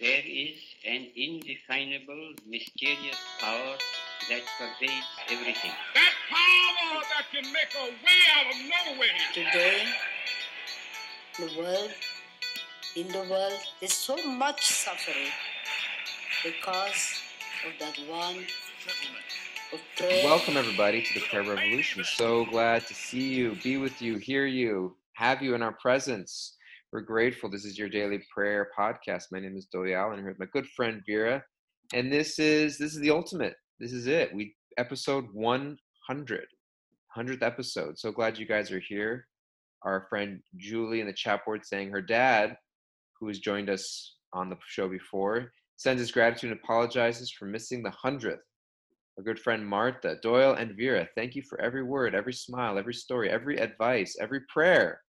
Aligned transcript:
there 0.00 0.22
is 0.24 0.56
an 0.86 1.08
indefinable, 1.16 2.32
mysterious 2.46 3.16
power 3.40 3.74
that 4.28 4.42
pervades 4.56 5.06
everything. 5.28 5.72
That 5.94 6.12
power 6.30 7.02
that 7.02 7.24
can 7.32 7.52
make 7.52 7.74
a 7.76 7.86
way 7.86 8.20
out 8.36 8.46
of 8.46 8.94
no 8.94 9.00
way. 9.00 9.08
Today, 9.34 9.82
the 11.38 11.58
world, 11.58 11.90
in 12.94 13.08
the 13.08 13.28
world, 13.28 13.58
there's 13.80 13.92
so 13.92 14.16
much 14.24 14.64
suffering 14.66 15.32
because 16.44 17.20
of 17.66 17.72
that 17.80 17.98
one 18.08 18.44
of 19.72 19.80
prayer. 19.96 20.24
Welcome, 20.24 20.56
everybody, 20.56 21.02
to 21.02 21.14
the 21.14 21.26
Prayer 21.26 21.42
Revolution. 21.42 22.04
So 22.04 22.44
glad 22.44 22.86
to 22.86 22.94
see 22.94 23.34
you, 23.34 23.56
be 23.64 23.78
with 23.78 24.00
you, 24.00 24.18
hear 24.18 24.46
you, 24.46 24.94
have 25.14 25.42
you 25.42 25.56
in 25.56 25.62
our 25.62 25.72
presence. 25.72 26.57
We're 26.90 27.02
grateful. 27.02 27.50
This 27.50 27.66
is 27.66 27.78
your 27.78 27.90
daily 27.90 28.22
prayer 28.34 28.70
podcast. 28.76 29.24
My 29.30 29.40
name 29.40 29.58
is 29.58 29.66
Dolly 29.66 29.94
Allen. 29.94 30.20
Here 30.20 30.28
with 30.28 30.38
my 30.38 30.46
good 30.54 30.66
friend 30.68 31.02
Vera, 31.06 31.44
and 31.92 32.10
this 32.10 32.38
is 32.38 32.78
this 32.78 32.94
is 32.94 33.00
the 33.00 33.10
ultimate. 33.10 33.56
This 33.78 33.92
is 33.92 34.06
it. 34.06 34.34
We 34.34 34.54
episode 34.78 35.26
100, 35.34 36.46
100th 37.14 37.42
episode. 37.42 37.98
So 37.98 38.10
glad 38.10 38.38
you 38.38 38.46
guys 38.46 38.72
are 38.72 38.80
here. 38.80 39.26
Our 39.82 40.06
friend 40.08 40.40
Julie 40.56 41.02
in 41.02 41.06
the 41.06 41.12
chat 41.12 41.44
board 41.44 41.66
saying 41.66 41.90
her 41.90 42.00
dad, 42.00 42.56
who 43.20 43.28
has 43.28 43.38
joined 43.38 43.68
us 43.68 44.16
on 44.32 44.48
the 44.48 44.56
show 44.66 44.88
before, 44.88 45.52
sends 45.76 46.00
his 46.00 46.10
gratitude 46.10 46.52
and 46.52 46.60
apologizes 46.64 47.30
for 47.30 47.44
missing 47.44 47.82
the 47.82 47.92
100th 48.02 48.38
our 49.18 49.24
good 49.24 49.40
friend 49.40 49.66
Martha, 49.66 50.16
Doyle, 50.22 50.54
and 50.54 50.76
Vera, 50.76 51.08
thank 51.16 51.34
you 51.34 51.42
for 51.42 51.60
every 51.60 51.82
word, 51.82 52.14
every 52.14 52.32
smile, 52.32 52.78
every 52.78 52.94
story, 52.94 53.28
every 53.28 53.58
advice, 53.58 54.16
every 54.20 54.42
prayer. 54.48 55.00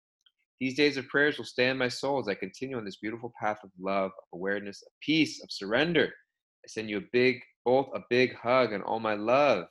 These 0.61 0.77
days 0.77 0.97
of 0.97 1.09
prayers 1.09 1.39
will 1.39 1.45
stay 1.45 1.69
in 1.69 1.79
my 1.79 1.89
soul 1.89 2.19
as 2.19 2.29
I 2.29 2.35
continue 2.35 2.77
on 2.77 2.85
this 2.85 2.97
beautiful 2.97 3.33
path 3.41 3.59
of 3.63 3.71
love, 3.79 4.11
of 4.11 4.25
awareness, 4.33 4.83
of 4.83 4.93
peace, 5.01 5.43
of 5.43 5.53
surrender. 5.53 6.07
I 6.07 6.69
send 6.69 6.91
you 6.91 6.99
a 6.99 7.09
big, 7.13 7.41
both 7.65 7.89
a 7.95 8.01
big 8.11 8.35
hug 8.35 8.73
and 8.73 8.83
all 8.83 8.99
my 8.99 9.15
love. 9.15 9.67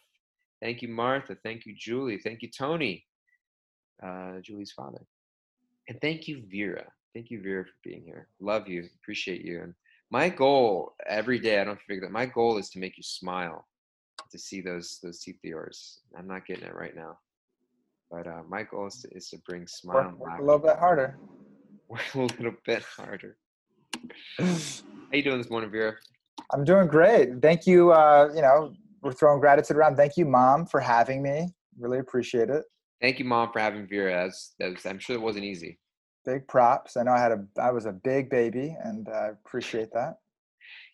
Thank 0.61 0.81
you, 0.81 0.87
Martha. 0.87 1.37
Thank 1.43 1.65
you, 1.65 1.75
Julie. 1.77 2.19
Thank 2.23 2.41
you, 2.41 2.49
Tony, 2.49 3.05
uh, 4.03 4.39
Julie's 4.41 4.71
father. 4.71 5.01
And 5.89 5.99
thank 6.01 6.27
you, 6.27 6.43
Vera. 6.49 6.85
Thank 7.13 7.31
you, 7.31 7.41
Vera, 7.41 7.65
for 7.65 7.71
being 7.83 8.03
here. 8.03 8.27
Love 8.39 8.67
you. 8.67 8.87
Appreciate 9.01 9.43
you. 9.43 9.61
And 9.61 9.73
my 10.09 10.29
goal 10.29 10.93
every 11.07 11.39
day, 11.39 11.59
I 11.59 11.63
don't 11.63 11.79
figure 11.81 12.01
that, 12.01 12.11
my 12.11 12.25
goal 12.25 12.57
is 12.57 12.69
to 12.71 12.79
make 12.79 12.97
you 12.97 13.03
smile 13.03 13.65
to 14.31 14.39
see 14.39 14.61
those 14.61 14.99
those 15.03 15.19
teeth 15.19 15.37
of 15.43 15.49
yours. 15.49 15.99
I'm 16.17 16.27
not 16.27 16.45
getting 16.45 16.65
it 16.65 16.75
right 16.75 16.95
now, 16.95 17.17
but 18.09 18.27
uh, 18.27 18.41
my 18.47 18.63
goal 18.63 18.87
is 18.87 19.01
to, 19.01 19.09
is 19.15 19.29
to 19.29 19.37
bring 19.45 19.67
smile. 19.67 20.13
Work, 20.17 20.19
work 20.19 20.39
a 20.39 20.41
little 20.41 20.59
bit 20.59 20.77
harder. 20.77 21.17
Work 21.89 22.15
a 22.15 22.19
little 22.19 22.55
bit 22.65 22.83
harder. 22.83 23.37
How 24.39 24.47
you 25.11 25.23
doing 25.23 25.37
this 25.37 25.49
morning, 25.49 25.71
Vera? 25.71 25.95
I'm 26.53 26.63
doing 26.63 26.87
great. 26.87 27.41
Thank 27.41 27.65
you. 27.65 27.91
Uh, 27.91 28.29
you 28.33 28.41
know, 28.41 28.73
we're 29.01 29.13
throwing 29.13 29.39
gratitude 29.39 29.77
around. 29.77 29.95
Thank 29.95 30.17
you, 30.17 30.25
Mom, 30.25 30.65
for 30.65 30.79
having 30.79 31.21
me. 31.21 31.49
Really 31.77 31.99
appreciate 31.99 32.49
it. 32.49 32.63
Thank 33.01 33.19
you, 33.19 33.25
Mom, 33.25 33.51
for 33.51 33.59
having 33.59 33.87
Vera. 33.87 34.23
That's, 34.23 34.53
that's, 34.59 34.85
I'm 34.85 34.99
sure 34.99 35.15
it 35.15 35.21
wasn't 35.21 35.45
easy. 35.45 35.79
Big 36.25 36.47
props. 36.47 36.97
I 36.97 37.03
know 37.03 37.11
I 37.11 37.19
had 37.19 37.31
a 37.31 37.45
I 37.61 37.71
was 37.71 37.85
a 37.85 37.93
big 37.93 38.29
baby, 38.29 38.75
and 38.83 39.07
I 39.07 39.27
appreciate 39.27 39.93
that. 39.93 40.17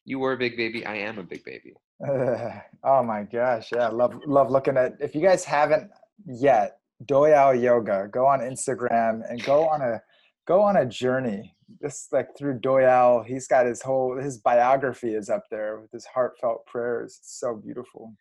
You 0.05 0.19
were 0.19 0.33
a 0.33 0.37
big 0.37 0.57
baby. 0.57 0.85
I 0.85 0.95
am 0.97 1.17
a 1.17 1.23
big 1.23 1.43
baby. 1.43 1.73
Oh 2.85 3.01
my 3.01 3.23
gosh, 3.23 3.69
yeah, 3.73 3.87
love 3.87 4.13
love 4.27 4.51
looking 4.51 4.75
at. 4.75 4.97
If 4.99 5.15
you 5.15 5.21
guys 5.21 5.45
haven't 5.45 5.89
yet, 6.25 6.79
Doyal 7.05 7.55
Yoga, 7.55 8.07
go 8.11 8.25
on 8.25 8.39
Instagram 8.39 9.21
and 9.29 9.43
go 9.43 9.67
on 9.67 9.81
a 9.81 10.01
go 10.47 10.61
on 10.61 10.77
a 10.77 10.85
journey. 10.85 11.55
Just 11.81 12.13
like 12.13 12.27
through 12.37 12.59
Doyal, 12.59 13.23
he's 13.25 13.47
got 13.47 13.65
his 13.65 13.81
whole 13.81 14.17
his 14.17 14.37
biography 14.37 15.13
is 15.13 15.29
up 15.29 15.43
there 15.49 15.79
with 15.79 15.91
his 15.91 16.05
heartfelt 16.05 16.65
prayers. 16.65 17.17
It's 17.19 17.39
so 17.39 17.55
beautiful. 17.55 18.13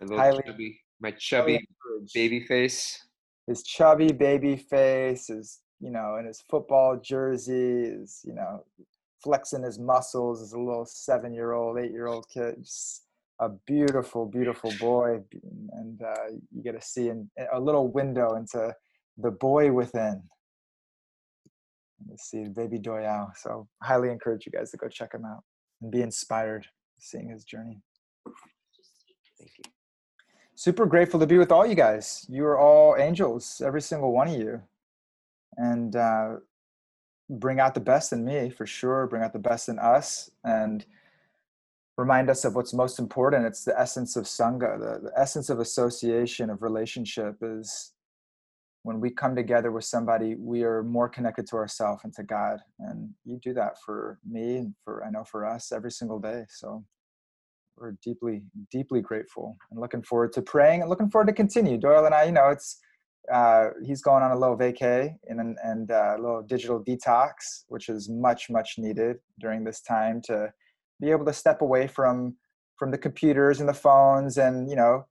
My 0.00 0.16
Highly, 0.16 0.42
chubby, 0.46 0.80
my 1.00 1.10
oh, 1.10 1.16
chubby 1.18 1.60
baby 2.14 2.40
face. 2.40 3.06
His 3.46 3.62
chubby 3.62 4.12
baby 4.12 4.56
face 4.56 5.30
is, 5.30 5.60
you 5.80 5.90
know, 5.90 6.16
in 6.16 6.26
his 6.26 6.42
football 6.48 6.98
jersey 7.02 7.82
is, 7.82 8.20
you 8.24 8.34
know, 8.34 8.64
flexing 9.22 9.62
his 9.62 9.78
muscles 9.78 10.42
as 10.42 10.52
a 10.52 10.58
little 10.58 10.86
seven 10.86 11.32
year 11.32 11.52
old, 11.52 11.78
eight 11.78 11.92
year 11.92 12.06
old 12.06 12.26
kid. 12.28 12.56
Just, 12.60 13.01
a 13.42 13.48
beautiful, 13.66 14.24
beautiful 14.24 14.72
boy, 14.78 15.18
and 15.72 16.00
uh, 16.00 16.28
you 16.54 16.62
get 16.62 16.72
to 16.72 16.80
see 16.80 17.08
in, 17.08 17.28
a 17.52 17.58
little 17.58 17.88
window 17.88 18.36
into 18.36 18.72
the 19.18 19.32
boy 19.32 19.72
within. 19.72 20.22
Let's 22.08 22.30
see, 22.30 22.44
baby 22.44 22.78
Doyao. 22.78 23.32
So, 23.36 23.66
highly 23.82 24.10
encourage 24.10 24.46
you 24.46 24.52
guys 24.52 24.70
to 24.70 24.76
go 24.76 24.88
check 24.88 25.12
him 25.12 25.24
out 25.24 25.42
and 25.80 25.90
be 25.90 26.02
inspired 26.02 26.66
seeing 27.00 27.28
his 27.30 27.44
journey. 27.44 27.80
Thank 29.38 29.50
you. 29.58 29.64
Super 30.54 30.86
grateful 30.86 31.18
to 31.18 31.26
be 31.26 31.38
with 31.38 31.50
all 31.50 31.66
you 31.66 31.74
guys. 31.74 32.24
You 32.28 32.44
are 32.44 32.58
all 32.58 32.96
angels, 32.96 33.60
every 33.64 33.82
single 33.82 34.12
one 34.12 34.28
of 34.28 34.38
you, 34.38 34.62
and 35.56 35.96
uh, 35.96 36.36
bring 37.28 37.58
out 37.58 37.74
the 37.74 37.80
best 37.80 38.12
in 38.12 38.24
me 38.24 38.50
for 38.50 38.66
sure. 38.66 39.08
Bring 39.08 39.24
out 39.24 39.32
the 39.32 39.40
best 39.40 39.68
in 39.68 39.80
us, 39.80 40.30
and 40.44 40.86
remind 41.96 42.30
us 42.30 42.44
of 42.44 42.54
what's 42.54 42.72
most 42.72 42.98
important. 42.98 43.46
It's 43.46 43.64
the 43.64 43.78
essence 43.78 44.16
of 44.16 44.24
Sangha, 44.24 44.78
the, 44.78 45.10
the 45.10 45.12
essence 45.16 45.50
of 45.50 45.60
association, 45.60 46.50
of 46.50 46.62
relationship 46.62 47.36
is 47.42 47.92
when 48.84 49.00
we 49.00 49.10
come 49.10 49.36
together 49.36 49.70
with 49.70 49.84
somebody, 49.84 50.34
we 50.34 50.64
are 50.64 50.82
more 50.82 51.08
connected 51.08 51.46
to 51.48 51.56
ourselves 51.56 52.02
and 52.04 52.12
to 52.14 52.22
God. 52.22 52.58
And 52.80 53.10
you 53.24 53.38
do 53.38 53.54
that 53.54 53.80
for 53.84 54.18
me 54.28 54.56
and 54.56 54.74
for, 54.84 55.04
I 55.04 55.10
know 55.10 55.24
for 55.24 55.46
us 55.46 55.70
every 55.70 55.92
single 55.92 56.18
day. 56.18 56.44
So 56.48 56.84
we're 57.76 57.94
deeply, 58.02 58.42
deeply 58.70 59.00
grateful 59.00 59.56
and 59.70 59.80
looking 59.80 60.02
forward 60.02 60.32
to 60.32 60.42
praying 60.42 60.80
and 60.80 60.90
looking 60.90 61.10
forward 61.10 61.26
to 61.26 61.32
continue. 61.32 61.78
Doyle 61.78 62.06
and 62.06 62.14
I, 62.14 62.24
you 62.24 62.32
know, 62.32 62.48
it's, 62.48 62.80
uh, 63.32 63.68
he's 63.84 64.02
going 64.02 64.24
on 64.24 64.32
a 64.32 64.38
little 64.38 64.58
vacay 64.58 65.14
and, 65.28 65.56
and 65.62 65.90
uh, 65.92 66.14
a 66.16 66.20
little 66.20 66.42
digital 66.42 66.82
detox, 66.82 67.64
which 67.68 67.88
is 67.88 68.08
much, 68.08 68.50
much 68.50 68.74
needed 68.78 69.18
during 69.38 69.62
this 69.62 69.80
time 69.80 70.20
to 70.24 70.52
be 71.02 71.10
able 71.10 71.26
to 71.26 71.32
step 71.32 71.60
away 71.60 71.86
from 71.86 72.36
from 72.78 72.90
the 72.90 72.98
computers 72.98 73.60
and 73.60 73.68
the 73.68 73.74
phones 73.74 74.38
and 74.38 74.70
you 74.70 74.76
know 74.76 75.04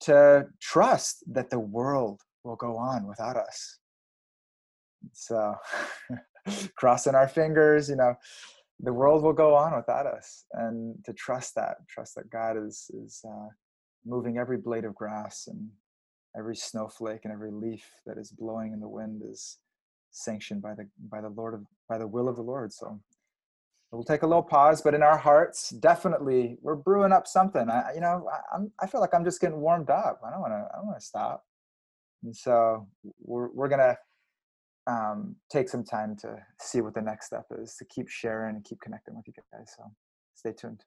to 0.00 0.46
trust 0.60 1.24
that 1.26 1.50
the 1.50 1.58
world 1.58 2.20
will 2.44 2.54
go 2.54 2.76
on 2.76 3.08
without 3.08 3.36
us. 3.36 3.78
So 5.12 5.54
crossing 6.76 7.16
our 7.16 7.26
fingers 7.26 7.88
you 7.88 7.96
know 7.96 8.14
the 8.80 8.92
world 8.92 9.24
will 9.24 9.32
go 9.32 9.56
on 9.56 9.74
without 9.74 10.06
us. 10.06 10.44
And 10.52 11.04
to 11.04 11.12
trust 11.14 11.54
that 11.56 11.76
trust 11.88 12.14
that 12.14 12.30
god 12.30 12.56
is 12.56 12.90
is 13.02 13.24
uh, 13.26 13.48
moving 14.06 14.38
every 14.38 14.58
blade 14.58 14.84
of 14.84 14.94
grass 14.94 15.48
and 15.48 15.70
every 16.38 16.56
snowflake 16.56 17.24
and 17.24 17.32
every 17.32 17.50
leaf 17.50 17.84
that 18.06 18.18
is 18.18 18.30
blowing 18.30 18.72
in 18.72 18.80
the 18.80 18.88
wind 18.88 19.22
is 19.28 19.58
sanctioned 20.10 20.62
by 20.62 20.74
the 20.74 20.86
by 21.10 21.20
the 21.20 21.28
lord 21.30 21.54
of 21.54 21.62
by 21.88 21.96
the 21.96 22.06
will 22.06 22.28
of 22.28 22.36
the 22.36 22.42
lord. 22.42 22.70
So 22.72 23.00
we'll 23.92 24.04
take 24.04 24.22
a 24.22 24.26
little 24.26 24.42
pause 24.42 24.82
but 24.82 24.94
in 24.94 25.02
our 25.02 25.16
hearts 25.16 25.70
definitely 25.70 26.56
we're 26.60 26.76
brewing 26.76 27.12
up 27.12 27.26
something. 27.26 27.68
I 27.68 27.92
you 27.94 28.00
know 28.00 28.28
I, 28.30 28.56
am 28.56 28.72
i 28.80 28.86
feel 28.86 29.00
like 29.00 29.14
i'm 29.14 29.24
just 29.24 29.40
getting 29.40 29.60
warmed 29.60 29.90
up. 29.90 30.20
I 30.26 30.30
don't 30.30 30.40
want 30.40 30.52
to 30.52 30.68
i 30.72 30.76
don't 30.76 30.86
want 30.86 30.98
to 30.98 31.04
stop. 31.04 31.44
And 32.24 32.34
so 32.34 32.86
we're, 33.20 33.48
we're 33.52 33.68
gonna 33.68 33.96
um, 34.86 35.36
take 35.50 35.68
some 35.68 35.84
time 35.84 36.16
to 36.22 36.36
see 36.60 36.80
what 36.80 36.94
the 36.94 37.02
next 37.02 37.26
step 37.26 37.46
is 37.60 37.76
to 37.76 37.84
keep 37.84 38.08
sharing 38.08 38.56
and 38.56 38.64
keep 38.64 38.80
connecting 38.80 39.14
with 39.14 39.26
you 39.26 39.34
guys 39.52 39.74
so 39.76 39.84
stay 40.34 40.52
tuned. 40.52 40.84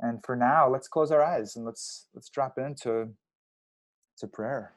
And 0.00 0.20
for 0.24 0.36
now 0.36 0.68
let's 0.68 0.88
close 0.88 1.10
our 1.10 1.22
eyes 1.22 1.56
and 1.56 1.64
let's 1.64 2.06
let's 2.14 2.28
drop 2.28 2.58
into 2.58 3.10
to 4.18 4.26
prayer 4.26 4.74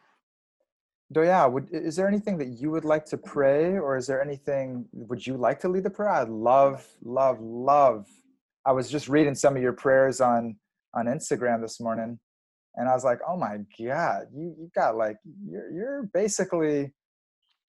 Doya, 1.13 1.51
would, 1.51 1.69
is 1.71 1.95
there 1.95 2.07
anything 2.07 2.37
that 2.39 2.59
you 2.59 2.71
would 2.71 2.85
like 2.85 3.05
to 3.05 3.17
pray, 3.17 3.77
or 3.77 3.95
is 3.95 4.07
there 4.07 4.21
anything 4.21 4.85
would 4.91 5.25
you 5.25 5.37
like 5.37 5.59
to 5.61 5.69
lead 5.69 5.83
the 5.83 5.89
prayer? 5.89 6.09
I'd 6.09 6.29
love, 6.29 6.85
love, 7.03 7.39
love. 7.39 8.07
I 8.65 8.71
was 8.71 8.89
just 8.89 9.07
reading 9.07 9.35
some 9.35 9.55
of 9.55 9.61
your 9.61 9.73
prayers 9.73 10.21
on 10.21 10.55
on 10.95 11.05
Instagram 11.05 11.61
this 11.61 11.79
morning, 11.79 12.19
and 12.75 12.89
I 12.89 12.93
was 12.93 13.03
like, 13.03 13.19
oh 13.27 13.37
my 13.37 13.57
god, 13.79 14.27
you 14.33 14.55
you 14.57 14.71
got 14.75 14.95
like 14.95 15.17
you're 15.47 15.71
you're 15.71 16.09
basically, 16.13 16.93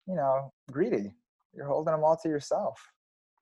you 0.07 0.15
know, 0.15 0.51
greedy. 0.71 1.11
You're 1.53 1.67
holding 1.67 1.93
them 1.93 2.03
all 2.03 2.17
to 2.17 2.29
yourself. 2.29 2.79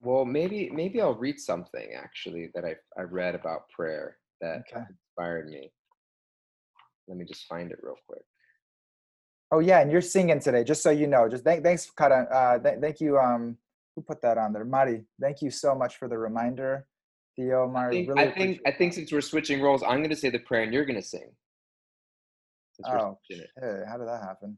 Well, 0.02 0.26
maybe 0.26 0.70
maybe 0.72 1.02
I'll 1.02 1.16
read 1.16 1.40
something 1.40 1.92
actually 1.96 2.50
that 2.56 2.66
I 2.66 2.76
I 3.00 3.04
read 3.04 3.36
about 3.36 3.70
prayer 3.70 4.18
that 4.42 4.64
okay. 4.70 4.86
inspired 4.90 5.48
me. 5.50 5.72
Let 7.08 7.18
me 7.18 7.26
just 7.26 7.46
find 7.48 7.72
it 7.72 7.80
real 7.82 7.96
quick. 8.08 8.24
Oh 9.54 9.60
yeah, 9.60 9.82
and 9.82 9.92
you're 9.92 10.02
singing 10.02 10.40
today, 10.40 10.64
just 10.64 10.82
so 10.82 10.90
you 10.90 11.06
know. 11.06 11.30
Just 11.30 11.44
thank, 11.44 11.64
thanks, 11.64 11.88
Kara. 11.96 12.24
Uh, 12.24 12.58
th- 12.58 12.80
thank 12.82 13.00
you. 13.00 13.20
Um, 13.20 13.56
who 13.96 14.02
put 14.02 14.20
that 14.24 14.40
on 14.40 14.52
there? 14.52 14.66
Mari. 14.66 15.04
Thank 15.22 15.44
you 15.44 15.52
so 15.52 15.76
much 15.76 15.98
for 15.98 16.08
the 16.08 16.18
reminder, 16.18 16.88
Theo. 17.36 17.68
Mari. 17.68 17.88
I 17.88 17.92
think, 17.92 18.10
really 18.10 18.22
I 18.24 18.32
think, 18.34 18.62
I 18.66 18.72
think 18.72 18.94
since 18.94 19.12
we're 19.12 19.22
switching 19.22 19.62
roles, 19.62 19.84
I'm 19.84 20.00
going 20.00 20.10
to 20.10 20.16
say 20.16 20.32
the 20.32 20.40
prayer 20.40 20.64
and 20.64 20.74
you're 20.74 20.86
going 20.86 21.00
to 21.00 21.06
sing. 21.06 21.30
Oh, 22.88 23.20
hey, 23.30 23.44
how 23.88 24.00
did 24.00 24.08
that 24.08 24.24
happen? 24.24 24.58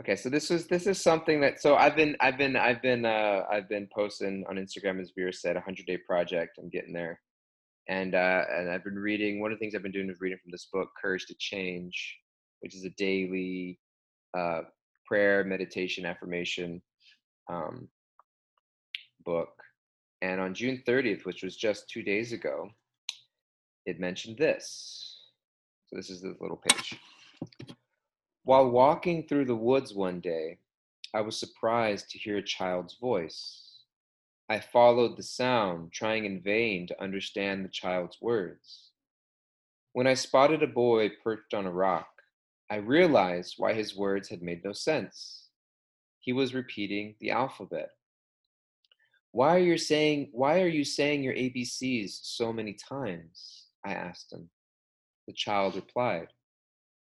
Okay, 0.00 0.16
so 0.16 0.28
this 0.30 0.50
was 0.50 0.66
this 0.66 0.88
is 0.88 1.00
something 1.00 1.40
that 1.42 1.62
so 1.62 1.76
I've 1.76 1.94
been 1.94 2.16
I've 2.20 2.36
been 2.36 2.56
I've 2.56 2.82
been 2.82 3.04
uh 3.04 3.44
I've 3.48 3.68
been 3.68 3.88
posting 3.94 4.44
on 4.50 4.56
Instagram 4.56 5.00
as 5.00 5.12
Vera 5.16 5.32
said, 5.32 5.56
a 5.56 5.60
hundred 5.60 5.86
day 5.86 5.96
project. 5.96 6.58
I'm 6.58 6.68
getting 6.68 6.92
there. 6.92 7.20
And 7.88 8.16
uh 8.16 8.42
and 8.50 8.68
I've 8.68 8.82
been 8.82 8.98
reading 8.98 9.40
one 9.40 9.52
of 9.52 9.58
the 9.58 9.60
things 9.60 9.76
I've 9.76 9.84
been 9.84 9.92
doing 9.92 10.10
is 10.10 10.20
reading 10.20 10.38
from 10.42 10.50
this 10.50 10.68
book, 10.72 10.88
Courage 11.00 11.26
to 11.26 11.36
Change, 11.38 12.18
which 12.60 12.74
is 12.74 12.84
a 12.84 12.90
daily 12.90 13.78
uh 14.36 14.62
prayer, 15.06 15.44
meditation, 15.44 16.04
affirmation 16.04 16.82
um 17.48 17.88
book. 19.24 19.50
And 20.22 20.40
on 20.40 20.54
June 20.54 20.82
30th, 20.86 21.26
which 21.26 21.42
was 21.42 21.56
just 21.56 21.90
two 21.90 22.02
days 22.02 22.32
ago, 22.32 22.70
it 23.84 24.00
mentioned 24.00 24.38
this. 24.38 25.18
So 25.86 25.96
this 25.96 26.10
is 26.10 26.22
the 26.22 26.34
little 26.40 26.60
page. 26.68 26.98
While 28.44 28.70
walking 28.70 29.26
through 29.26 29.44
the 29.46 29.56
woods 29.56 29.94
one 29.94 30.20
day, 30.20 30.58
I 31.14 31.20
was 31.20 31.38
surprised 31.38 32.10
to 32.10 32.18
hear 32.18 32.38
a 32.38 32.42
child's 32.42 32.96
voice. 33.00 33.62
I 34.48 34.60
followed 34.60 35.16
the 35.16 35.22
sound, 35.22 35.92
trying 35.92 36.24
in 36.24 36.40
vain 36.40 36.86
to 36.86 37.02
understand 37.02 37.64
the 37.64 37.68
child's 37.68 38.18
words. 38.20 38.90
When 39.92 40.06
I 40.06 40.14
spotted 40.14 40.62
a 40.62 40.68
boy 40.68 41.10
perched 41.24 41.54
on 41.54 41.66
a 41.66 41.72
rock, 41.72 42.08
I 42.70 42.76
realized 42.76 43.54
why 43.58 43.74
his 43.74 43.96
words 43.96 44.28
had 44.28 44.42
made 44.42 44.64
no 44.64 44.72
sense. 44.72 45.48
He 46.20 46.32
was 46.32 46.54
repeating 46.54 47.14
the 47.20 47.30
alphabet. 47.30 47.90
Why 49.30 49.56
are 49.56 49.60
you 49.60 49.78
saying 49.78 50.30
why 50.32 50.60
are 50.62 50.68
you 50.68 50.84
saying 50.84 51.22
your 51.22 51.34
ABCs 51.34 52.18
so 52.22 52.52
many 52.52 52.72
times? 52.72 53.66
I 53.84 53.92
asked 53.92 54.32
him. 54.32 54.48
The 55.26 55.32
child 55.32 55.76
replied, 55.76 56.28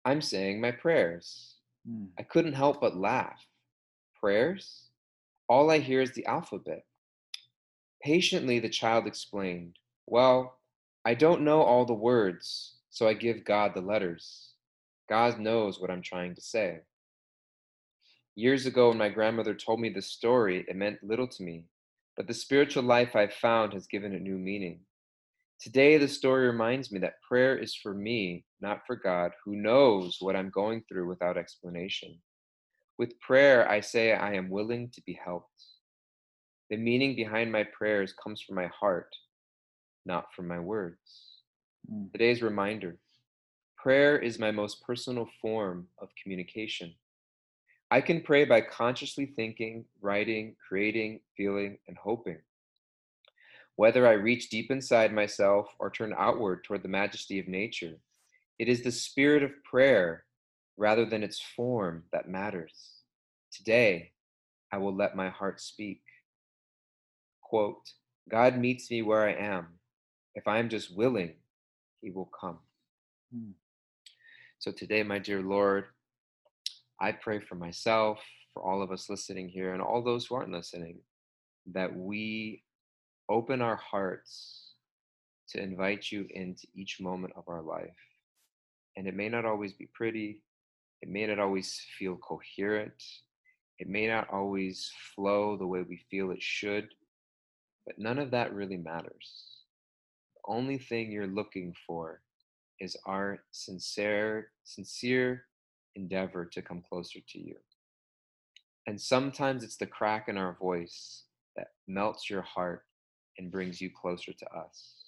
I'm 0.05 0.23
saying 0.23 0.61
my 0.61 0.71
prayers. 0.71 1.57
Mm. 1.89 2.09
I 2.19 2.23
couldn't 2.23 2.55
help 2.55 2.81
but 2.81 2.97
laugh. 2.97 3.45
Prayers? 4.19 4.89
All 5.49 5.71
I 5.71 5.79
hear 5.79 6.01
is 6.01 6.13
the 6.13 6.27
alphabet. 6.27 6.85
Patiently, 8.03 8.59
the 8.59 8.69
child 8.69 9.07
explained, 9.07 9.77
Well, 10.07 10.59
I 11.05 11.15
don't 11.15 11.43
know 11.43 11.63
all 11.63 11.85
the 11.85 11.93
words, 11.93 12.77
so 12.91 13.07
I 13.09 13.15
give 13.15 13.45
God 13.45 13.73
the 13.75 13.81
letters. 13.81 14.52
God 15.13 15.39
knows 15.39 15.79
what 15.79 15.91
I'm 15.91 16.01
trying 16.01 16.35
to 16.37 16.41
say. 16.41 16.79
Years 18.35 18.65
ago, 18.65 18.89
when 18.89 18.97
my 18.97 19.11
grandmother 19.11 19.53
told 19.53 19.79
me 19.79 19.91
this 19.91 20.07
story, 20.07 20.65
it 20.67 20.75
meant 20.75 21.05
little 21.05 21.29
to 21.29 21.43
me, 21.43 21.67
but 22.17 22.27
the 22.27 22.33
spiritual 22.33 22.85
life 22.85 23.15
I've 23.15 23.35
found 23.35 23.75
has 23.75 23.87
given 23.87 24.15
it 24.15 24.23
new 24.23 24.39
meaning. 24.39 24.81
Today, 25.61 25.99
the 25.99 26.09
story 26.09 26.47
reminds 26.47 26.91
me 26.91 26.99
that 27.01 27.21
prayer 27.29 27.59
is 27.59 27.75
for 27.75 27.93
me, 27.93 28.47
not 28.63 28.87
for 28.87 28.97
God, 28.97 29.33
who 29.45 29.55
knows 29.55 30.17
what 30.19 30.35
I'm 30.35 30.49
going 30.49 30.83
through 30.89 31.07
without 31.07 31.37
explanation. 31.37 32.19
With 32.97 33.21
prayer, 33.21 33.69
I 33.69 33.81
say 33.81 34.15
I 34.15 34.33
am 34.33 34.49
willing 34.49 34.89
to 34.95 35.03
be 35.03 35.21
helped. 35.23 35.63
The 36.71 36.79
meaning 36.79 37.15
behind 37.17 37.53
my 37.53 37.65
prayers 37.65 38.15
comes 38.15 38.41
from 38.41 38.57
my 38.57 38.69
heart, 38.69 39.15
not 40.07 40.33
from 40.35 40.49
my 40.49 40.59
words. 40.59 41.43
Mm. 41.93 42.11
Today's 42.13 42.41
reminder 42.41 42.97
prayer 43.83 44.17
is 44.17 44.39
my 44.39 44.53
most 44.53 44.81
personal 44.87 45.29
form 45.41 45.89
of 45.99 46.09
communication. 46.23 46.95
I 47.91 48.01
can 48.01 48.21
pray 48.21 48.45
by 48.45 48.61
consciously 48.61 49.27
thinking, 49.27 49.85
writing, 50.01 50.55
creating, 50.69 51.21
feeling, 51.37 51.79
and 51.89 51.97
hoping. 51.97 52.39
Whether 53.75 54.07
I 54.07 54.13
reach 54.13 54.51
deep 54.51 54.71
inside 54.71 55.13
myself 55.13 55.67
or 55.81 55.91
turn 55.91 56.15
outward 56.17 56.63
toward 56.63 56.85
the 56.85 56.89
majesty 56.89 57.41
of 57.41 57.49
nature, 57.49 57.99
it 58.61 58.69
is 58.69 58.83
the 58.83 58.93
spirit 58.93 59.43
of 59.43 59.51
prayer 59.65 60.25
rather 60.77 61.05
than 61.05 61.25
its 61.25 61.41
form 61.41 62.05
that 62.13 62.29
matters. 62.29 63.03
Today, 63.51 64.13
I 64.71 64.79
will 64.79 64.95
let 64.95 65.17
my 65.17 65.29
heart 65.29 65.61
speak. 65.61 66.03
Quote, 67.43 67.83
God 68.31 68.57
meets 68.57 68.91
me 68.93 69.03
where 69.03 69.27
I 69.27 69.33
am. 69.33 69.67
If 70.37 70.47
I 70.47 70.59
am 70.59 70.69
just 70.69 70.97
willing, 70.97 71.35
he 72.01 72.11
will 72.11 72.31
come. 72.41 72.59
Mm. 73.37 73.55
So 74.63 74.71
today, 74.71 75.03
my 75.03 75.19
dear 75.19 75.43
Lord, 75.43 75.87
I 77.01 77.11
pray 77.11 77.41
for 77.41 77.57
myself, 77.57 78.21
for 78.55 78.63
all 78.63 78.81
of 78.81 78.93
us 78.93 79.11
listening 79.11 79.49
here, 79.49 79.73
and 79.73 79.83
all 79.83 80.05
those 80.05 80.25
who 80.25 80.37
aren't 80.37 80.53
listening, 80.53 80.99
that 81.73 81.93
we 81.93 82.63
open 83.29 83.61
our 83.61 83.75
hearts 83.75 84.75
to 85.49 85.61
invite 85.61 86.13
you 86.13 86.29
into 86.31 86.69
each 86.77 87.01
moment 87.01 87.33
of 87.37 87.43
our 87.49 87.61
life. 87.61 87.99
And 88.97 89.09
it 89.09 89.17
may 89.17 89.29
not 89.29 89.45
always 89.45 89.73
be 89.73 89.89
pretty, 89.93 90.43
it 91.01 91.09
may 91.09 91.27
not 91.27 91.41
always 91.41 91.81
feel 91.99 92.15
coherent, 92.19 93.03
it 93.81 93.89
may 93.89 94.07
not 94.07 94.29
always 94.33 94.93
flow 95.17 95.57
the 95.57 95.67
way 95.67 95.83
we 95.83 96.05
feel 96.09 96.31
it 96.31 96.41
should, 96.41 96.87
but 97.85 97.99
none 97.99 98.21
of 98.21 98.31
that 98.31 98.55
really 98.55 98.77
matters. 98.77 99.57
The 100.37 100.53
only 100.55 100.79
thing 100.79 101.11
you're 101.11 101.27
looking 101.27 101.75
for 101.85 102.21
is 102.83 102.97
our 103.07 103.39
sincere, 103.53 104.51
sincere 104.65 105.45
endeavor 105.95 106.45
to 106.45 106.61
come 106.61 106.83
closer 106.87 107.21
to 107.29 107.39
you. 107.39 107.55
And 108.89 109.01
sometimes 109.01 109.63
it's 109.63 109.77
the 109.77 109.87
crack 109.87 110.29
in 110.29 110.37
our 110.37 110.57
voice 110.61 111.23
that 111.57 111.69
melts 111.87 112.29
your 112.29 112.43
heart 112.43 112.83
and 113.39 113.53
brings 113.53 113.81
you 113.81 113.89
closer 113.89 114.33
to 114.33 114.47
us. 114.53 115.05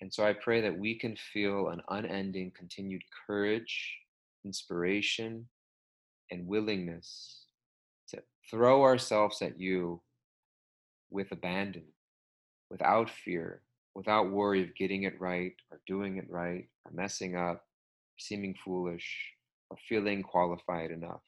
And 0.00 0.14
so 0.14 0.24
I 0.24 0.32
pray 0.32 0.60
that 0.60 0.78
we 0.78 0.96
can 0.96 1.16
feel 1.16 1.68
an 1.68 1.82
unending, 1.88 2.52
continued 2.56 3.02
courage, 3.26 3.96
inspiration, 4.44 5.48
and 6.30 6.46
willingness 6.46 7.46
to 8.10 8.22
throw 8.48 8.84
ourselves 8.84 9.42
at 9.42 9.58
you 9.58 10.00
with 11.10 11.32
abandon, 11.32 11.84
without 12.70 13.10
fear, 13.10 13.62
without 13.94 14.30
worry 14.30 14.62
of 14.62 14.74
getting 14.74 15.04
it 15.04 15.20
right 15.20 15.52
or 15.70 15.80
doing 15.86 16.16
it 16.16 16.30
right 16.30 16.68
or 16.84 16.92
messing 16.92 17.36
up, 17.36 17.56
or 17.56 18.18
seeming 18.18 18.54
foolish 18.64 19.32
or 19.70 19.76
feeling 19.88 20.22
qualified 20.22 20.90
enough. 20.90 21.20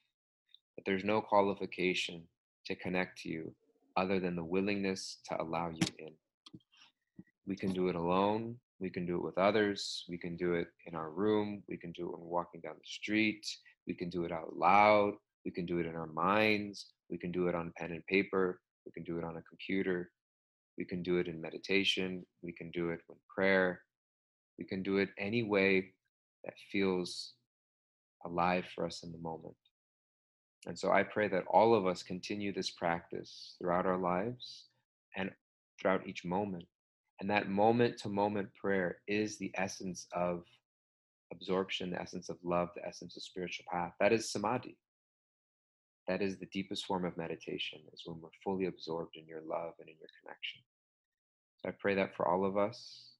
But 0.76 0.84
there's 0.87 1.05
no 1.05 1.20
qualification 1.20 2.22
to 2.66 2.75
connect 2.75 3.19
to 3.22 3.28
you 3.28 3.55
other 3.96 4.19
than 4.19 4.37
the 4.37 4.44
willingness 4.44 5.19
to 5.28 5.40
allow 5.40 5.69
you 5.69 5.87
in. 5.99 6.12
We 7.46 7.56
can 7.56 7.72
do 7.72 7.88
it 7.88 7.94
alone. 7.94 8.56
We 8.81 8.90
can 8.90 9.06
do 9.06 9.17
it 9.17 9.25
with 9.25 9.38
others. 9.38 10.05
We 10.08 10.19
can 10.19 10.37
do 10.37 10.55
it 10.55 10.69
in 10.87 10.94
our 10.94 11.10
room. 11.10 11.62
We 11.69 11.76
can 11.76 11.93
do 11.93 12.06
it 12.06 12.12
when 12.12 12.20
we're 12.20 12.26
walking 12.26 12.60
down 12.60 12.75
the 12.75 12.87
street. 12.87 13.46
We 13.87 13.94
can 13.94 14.10
do 14.10 14.25
it 14.25 14.32
out 14.32 14.56
loud. 14.56 15.14
We 15.44 15.50
can 15.50 15.67
do 15.67 15.78
it 15.78 15.87
in 15.87 15.94
our 15.94 16.06
minds. 16.06 16.87
We 17.10 17.19
can 17.19 17.31
do 17.31 17.49
it 17.49 17.55
on 17.55 17.72
pen 17.76 17.93
and 17.93 18.05
paper. 18.06 18.60
We 18.87 18.93
can 18.93 19.05
do 19.05 19.19
it 19.19 19.25
on 19.25 19.37
a 19.37 19.43
computer. 19.43 20.10
We 20.78 20.84
can 20.84 21.02
do 21.02 21.18
it 21.18 21.28
in 21.28 21.40
meditation. 21.40 22.24
We 22.42 22.52
can 22.52 22.70
do 22.70 22.90
it 22.90 23.00
in 23.08 23.16
prayer. 23.34 23.81
We 24.58 24.64
can 24.64 24.82
do 24.82 24.98
it 24.98 25.10
any 25.19 25.43
way 25.43 25.93
that 26.44 26.54
feels 26.70 27.34
alive 28.24 28.64
for 28.74 28.86
us 28.86 29.02
in 29.02 29.12
the 29.12 29.19
moment. 29.19 29.56
And 30.66 30.78
so 30.78 30.90
I 30.90 31.02
pray 31.02 31.28
that 31.28 31.44
all 31.48 31.74
of 31.74 31.86
us 31.86 32.02
continue 32.02 32.52
this 32.52 32.70
practice 32.70 33.56
throughout 33.58 33.86
our 33.86 33.98
lives 33.98 34.64
and 35.16 35.31
throughout 35.81 36.06
each 36.06 36.24
moment. 36.24 36.64
And 37.20 37.31
that 37.31 37.48
moment 37.48 37.98
to 37.98 38.08
moment 38.08 38.48
prayer 38.54 38.98
is 39.06 39.38
the 39.38 39.52
essence 39.56 40.06
of 40.12 40.44
absorption, 41.32 41.90
the 41.90 42.00
essence 42.00 42.28
of 42.28 42.38
love, 42.43 42.70
the 42.74 42.86
essence 42.86 43.16
of 43.16 43.22
spiritual 43.22 43.66
path. 43.70 43.93
That 44.00 44.12
is 44.12 44.31
samadhi. 44.31 44.76
That 46.06 46.20
is 46.20 46.37
the 46.37 46.46
deepest 46.46 46.87
form 46.87 47.05
of 47.05 47.17
meditation, 47.17 47.81
is 47.93 48.03
when 48.05 48.20
we're 48.20 48.29
fully 48.43 48.67
absorbed 48.67 49.17
in 49.17 49.27
your 49.27 49.41
love 49.41 49.73
and 49.81 49.89
in 49.89 49.96
your 49.99 50.11
connection. 50.23 50.61
So 51.58 51.70
I 51.70 51.73
pray 51.73 51.94
that 51.94 52.15
for 52.15 52.29
all 52.29 52.44
of 52.44 52.58
us. 52.58 53.11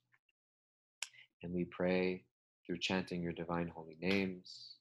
And 1.43 1.53
we 1.53 1.65
pray 1.65 2.25
through 2.67 2.79
chanting 2.79 3.23
your 3.23 3.33
divine 3.33 3.69
holy 3.75 3.97
names. 4.01 4.77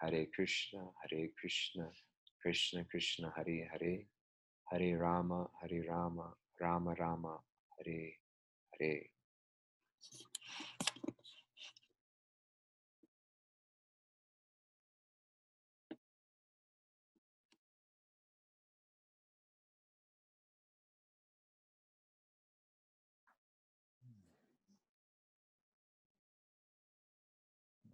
Hare 0.00 0.26
Krishna, 0.34 0.80
Hare 1.02 1.28
Krishna, 1.40 1.88
Krishna 2.40 2.84
Krishna, 2.84 3.32
Hare 3.36 3.68
Hare, 3.72 4.04
Hare 4.70 4.98
Rama, 4.98 5.48
Hare 5.60 5.84
Rama, 5.88 6.32
Rama 6.60 6.94
Rama, 6.98 7.38
Hare 7.78 8.12
Hare. 8.78 9.02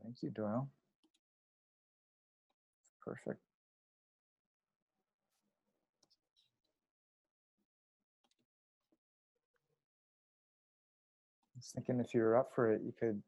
Thank 0.04 0.23
you, 0.23 0.28
Doyle. 0.28 0.68
Perfect. 3.02 3.40
I 11.54 11.56
was 11.56 11.73
thinking 11.75 12.00
if 12.00 12.12
you 12.12 12.20
were 12.20 12.37
up 12.37 12.50
for 12.54 12.70
it, 12.70 12.82
you 12.84 12.92
could 13.00 13.23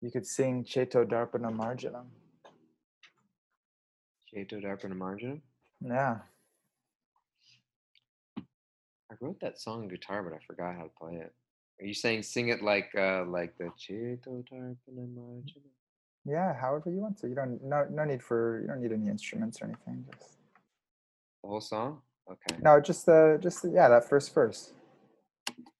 you 0.00 0.10
could 0.10 0.26
sing 0.26 0.64
Cheto 0.64 1.04
Darpana 1.04 1.54
Marjanam. 1.54 2.06
Cheto 4.32 4.62
Darpana 4.62 4.96
Marjanam. 4.96 5.40
Yeah. 5.82 6.16
I 9.10 9.14
wrote 9.20 9.38
that 9.40 9.60
song 9.60 9.82
on 9.82 9.88
guitar, 9.88 10.22
but 10.22 10.32
I 10.32 10.38
forgot 10.46 10.76
how 10.76 10.84
to 10.84 10.90
play 10.98 11.16
it. 11.16 11.34
Are 11.80 11.86
you 11.86 11.94
saying 11.94 12.22
sing 12.22 12.48
it 12.48 12.62
like 12.62 12.88
uh 12.96 13.24
like 13.26 13.58
the 13.58 13.70
Cheto 13.78 14.42
Darpana 14.50 15.06
Marjanam? 15.14 15.72
Yeah, 16.26 16.54
however 16.54 16.90
you 16.90 16.98
want 16.98 17.18
to. 17.18 17.28
You 17.28 17.36
don't 17.36 17.62
no 17.62 17.86
no 17.90 18.04
need 18.04 18.22
for 18.22 18.60
you 18.60 18.66
don't 18.66 18.82
need 18.82 18.92
any 18.92 19.08
instruments 19.08 19.62
or 19.62 19.66
anything. 19.66 20.04
Just 20.10 20.38
The 21.42 21.48
whole 21.48 21.60
song? 21.60 22.00
Okay. 22.28 22.56
no, 22.60 22.80
just 22.80 23.06
the 23.06 23.38
just 23.40 23.62
the, 23.62 23.70
yeah 23.70 23.88
that 23.88 24.08
first 24.08 24.34
verse. 24.34 24.72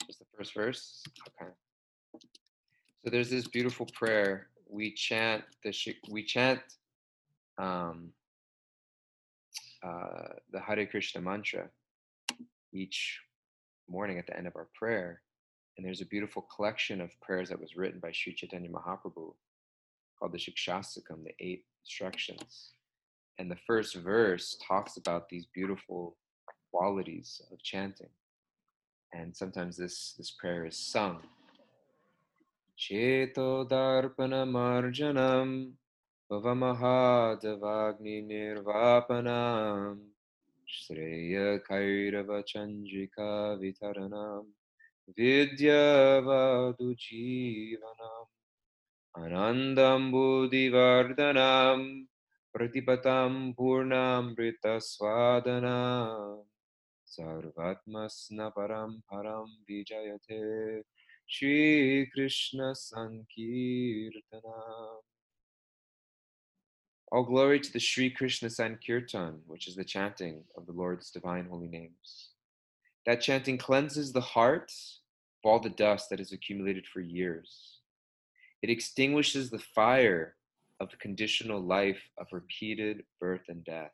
Just 0.06 0.20
the 0.20 0.26
first 0.36 0.54
verse? 0.54 1.02
Okay. 1.28 1.50
So 3.04 3.10
there's 3.10 3.30
this 3.30 3.48
beautiful 3.48 3.86
prayer. 3.92 4.48
We 4.68 4.94
chant 4.94 5.42
the 5.64 5.74
we 6.08 6.22
chant 6.24 6.60
um 7.58 8.12
uh 9.82 10.28
the 10.52 10.60
Hare 10.60 10.86
Krishna 10.86 11.20
mantra 11.20 11.68
each 12.72 13.20
morning 13.88 14.18
at 14.18 14.26
the 14.28 14.36
end 14.36 14.46
of 14.46 14.54
our 14.54 14.68
prayer. 14.74 15.22
And 15.76 15.84
there's 15.84 16.00
a 16.00 16.06
beautiful 16.06 16.42
collection 16.54 17.00
of 17.00 17.10
prayers 17.20 17.48
that 17.48 17.60
was 17.60 17.76
written 17.76 17.98
by 18.00 18.12
Sri 18.12 18.32
Chaitanya 18.32 18.70
Mahaprabhu 18.70 19.34
called 20.18 20.32
the 20.32 20.38
Shikshashtakam, 20.38 21.24
the 21.24 21.34
eight 21.40 21.64
instructions. 21.82 22.72
And 23.38 23.50
the 23.50 23.58
first 23.66 23.94
verse 23.96 24.56
talks 24.66 24.96
about 24.96 25.28
these 25.28 25.46
beautiful 25.54 26.16
qualities 26.72 27.40
of 27.52 27.62
chanting. 27.62 28.08
And 29.12 29.36
sometimes 29.36 29.76
this, 29.76 30.14
this 30.16 30.30
prayer 30.30 30.66
is 30.66 30.76
sung. 30.76 31.20
Cheto 32.78 33.68
darpana 33.68 34.46
marjanam 34.46 35.72
Bhavamahadavagni 36.30 38.26
nirvapanam 38.26 39.98
Shreya 40.66 41.60
kairava 41.60 42.42
chandrika 42.42 43.56
swadanam 54.80 56.44
Sarvatmasna 57.06 58.52
param 58.52 59.00
param 59.10 59.46
vijayate 59.68 60.82
Shri 61.26 62.10
Krishna 62.12 62.74
Sankirtanam 62.74 64.12
all 67.12 67.22
glory 67.22 67.60
to 67.60 67.72
the 67.72 67.78
Sri 67.78 68.10
Krishna 68.10 68.50
Sankirtan, 68.50 69.40
which 69.46 69.68
is 69.68 69.76
the 69.76 69.84
chanting 69.84 70.44
of 70.56 70.66
the 70.66 70.72
Lord's 70.72 71.10
divine 71.10 71.46
holy 71.48 71.68
names. 71.68 72.30
That 73.06 73.20
chanting 73.20 73.58
cleanses 73.58 74.12
the 74.12 74.20
heart 74.20 74.72
of 74.72 75.48
all 75.48 75.60
the 75.60 75.70
dust 75.70 76.10
that 76.10 76.18
has 76.18 76.32
accumulated 76.32 76.86
for 76.86 77.00
years. 77.00 77.75
It 78.62 78.70
extinguishes 78.70 79.50
the 79.50 79.58
fire 79.58 80.34
of 80.80 80.90
the 80.90 80.96
conditional 80.96 81.60
life 81.60 82.02
of 82.18 82.26
repeated 82.32 83.04
birth 83.20 83.42
and 83.48 83.64
death. 83.64 83.92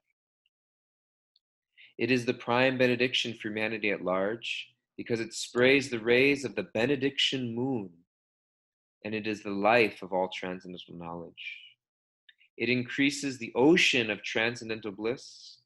It 1.99 2.11
is 2.11 2.25
the 2.25 2.35
prime 2.35 2.79
benediction 2.79 3.35
for 3.35 3.49
humanity 3.49 3.91
at 3.91 4.05
large 4.05 4.73
because 4.97 5.21
it 5.21 5.35
sprays 5.35 5.91
the 5.91 5.99
rays 5.99 6.45
of 6.45 6.55
the 6.55 6.63
benediction 6.63 7.55
moon, 7.55 7.91
and 9.05 9.15
it 9.15 9.27
is 9.27 9.43
the 9.43 9.51
life 9.51 10.03
of 10.03 10.13
all 10.13 10.29
transcendental 10.29 10.95
knowledge. 10.95 11.59
It 12.57 12.69
increases 12.69 13.39
the 13.39 13.53
ocean 13.55 14.11
of 14.11 14.23
transcendental 14.23 14.93
bliss, 14.93 15.59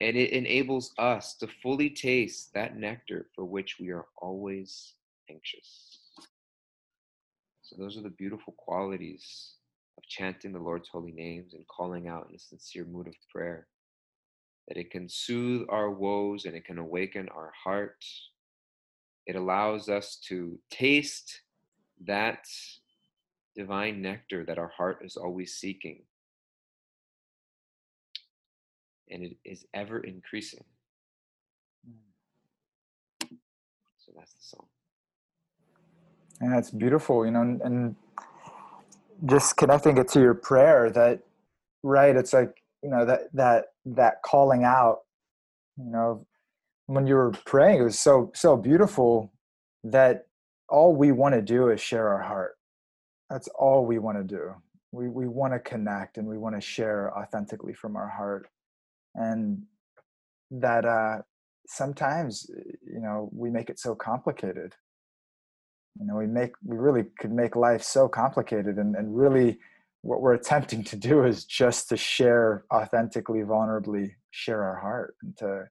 and 0.00 0.16
it 0.16 0.30
enables 0.30 0.92
us 0.98 1.34
to 1.34 1.48
fully 1.62 1.90
taste 1.90 2.54
that 2.54 2.76
nectar 2.76 3.26
for 3.34 3.44
which 3.44 3.76
we 3.78 3.90
are 3.90 4.06
always 4.16 4.94
anxious. 5.28 5.99
So, 7.70 7.76
those 7.78 7.96
are 7.96 8.02
the 8.02 8.10
beautiful 8.10 8.52
qualities 8.58 9.52
of 9.96 10.02
chanting 10.08 10.52
the 10.52 10.58
Lord's 10.58 10.88
holy 10.88 11.12
names 11.12 11.54
and 11.54 11.64
calling 11.68 12.08
out 12.08 12.26
in 12.28 12.34
a 12.34 12.38
sincere 12.38 12.84
mood 12.84 13.06
of 13.06 13.14
prayer. 13.32 13.68
That 14.66 14.76
it 14.76 14.90
can 14.90 15.08
soothe 15.08 15.68
our 15.68 15.88
woes 15.88 16.46
and 16.46 16.56
it 16.56 16.64
can 16.64 16.78
awaken 16.78 17.28
our 17.28 17.52
heart. 17.64 18.04
It 19.26 19.36
allows 19.36 19.88
us 19.88 20.16
to 20.26 20.58
taste 20.68 21.42
that 22.04 22.44
divine 23.54 24.02
nectar 24.02 24.44
that 24.46 24.58
our 24.58 24.72
heart 24.76 25.02
is 25.04 25.16
always 25.16 25.54
seeking 25.54 26.02
and 29.08 29.22
it 29.22 29.36
is 29.44 29.64
ever 29.74 30.00
increasing. 30.00 30.64
Mm. 31.88 33.36
So 33.98 34.12
that's 34.16 34.32
the 34.32 34.42
song. 34.42 34.66
Yeah, 36.42 36.58
it's 36.58 36.70
beautiful, 36.70 37.24
you 37.26 37.32
know, 37.32 37.42
and, 37.42 37.60
and 37.62 37.96
just 39.26 39.56
connecting 39.56 39.98
it 39.98 40.08
to 40.08 40.20
your 40.20 40.34
prayer 40.34 40.90
that 40.90 41.20
right, 41.82 42.16
it's 42.16 42.32
like, 42.32 42.62
you 42.82 42.90
know, 42.90 43.04
that 43.04 43.32
that 43.34 43.66
that 43.84 44.22
calling 44.22 44.64
out, 44.64 45.00
you 45.76 45.90
know, 45.90 46.26
when 46.86 47.06
you 47.06 47.14
were 47.14 47.32
praying, 47.44 47.80
it 47.80 47.84
was 47.84 47.98
so 47.98 48.32
so 48.34 48.56
beautiful 48.56 49.32
that 49.84 50.26
all 50.68 50.94
we 50.94 51.12
want 51.12 51.34
to 51.34 51.42
do 51.42 51.68
is 51.68 51.80
share 51.80 52.08
our 52.08 52.22
heart. 52.22 52.56
That's 53.28 53.48
all 53.48 53.84
we 53.84 53.98
want 53.98 54.18
to 54.18 54.24
do. 54.24 54.54
We 54.92 55.08
we 55.08 55.28
want 55.28 55.52
to 55.52 55.58
connect 55.58 56.16
and 56.16 56.26
we 56.26 56.38
want 56.38 56.54
to 56.54 56.60
share 56.60 57.16
authentically 57.16 57.74
from 57.74 57.96
our 57.96 58.08
heart. 58.08 58.48
And 59.14 59.64
that 60.50 60.84
uh 60.84 61.18
sometimes 61.66 62.50
you 62.84 63.00
know 63.00 63.30
we 63.32 63.50
make 63.50 63.70
it 63.70 63.78
so 63.78 63.94
complicated 63.94 64.74
you 65.98 66.06
know 66.06 66.16
we 66.16 66.26
make 66.26 66.52
we 66.64 66.76
really 66.76 67.04
could 67.18 67.32
make 67.32 67.56
life 67.56 67.82
so 67.82 68.08
complicated 68.08 68.76
and, 68.76 68.94
and 68.96 69.16
really 69.16 69.58
what 70.02 70.22
we're 70.22 70.34
attempting 70.34 70.82
to 70.82 70.96
do 70.96 71.24
is 71.24 71.44
just 71.44 71.88
to 71.88 71.96
share 71.96 72.64
authentically 72.72 73.40
vulnerably 73.40 74.12
share 74.30 74.62
our 74.62 74.76
heart 74.76 75.14
and 75.22 75.36
to 75.36 75.64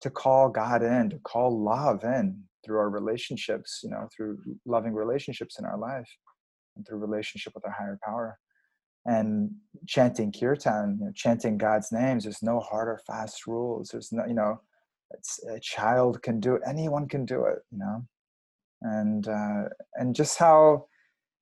to 0.00 0.10
call 0.10 0.48
god 0.48 0.82
in 0.82 1.10
to 1.10 1.18
call 1.18 1.62
love 1.62 2.02
in 2.04 2.42
through 2.64 2.78
our 2.78 2.90
relationships 2.90 3.80
you 3.82 3.90
know 3.90 4.08
through 4.14 4.38
loving 4.66 4.94
relationships 4.94 5.58
in 5.58 5.64
our 5.64 5.78
life 5.78 6.08
and 6.78 6.86
through 6.86 6.98
relationship 6.98 7.52
with 7.54 7.66
our 7.66 7.72
higher 7.72 7.98
power. 8.02 8.38
And 9.04 9.50
chanting 9.86 10.32
kirtan 10.32 10.98
you 11.00 11.06
know, 11.06 11.12
chanting 11.14 11.56
god's 11.56 11.92
names 11.92 12.24
there's 12.24 12.42
no 12.42 12.60
hard 12.60 12.88
or 12.88 13.00
fast 13.06 13.46
rules. 13.46 13.88
There's 13.90 14.12
no 14.12 14.24
you 14.26 14.34
know 14.34 14.60
it's 15.12 15.40
a 15.44 15.60
child 15.60 16.22
can 16.22 16.40
do 16.40 16.54
it 16.54 16.62
anyone 16.66 17.08
can 17.08 17.24
do 17.24 17.44
it 17.44 17.60
you 17.70 17.78
know 17.78 18.04
and 18.82 19.28
uh, 19.28 19.64
and 19.94 20.14
just 20.14 20.38
how 20.38 20.86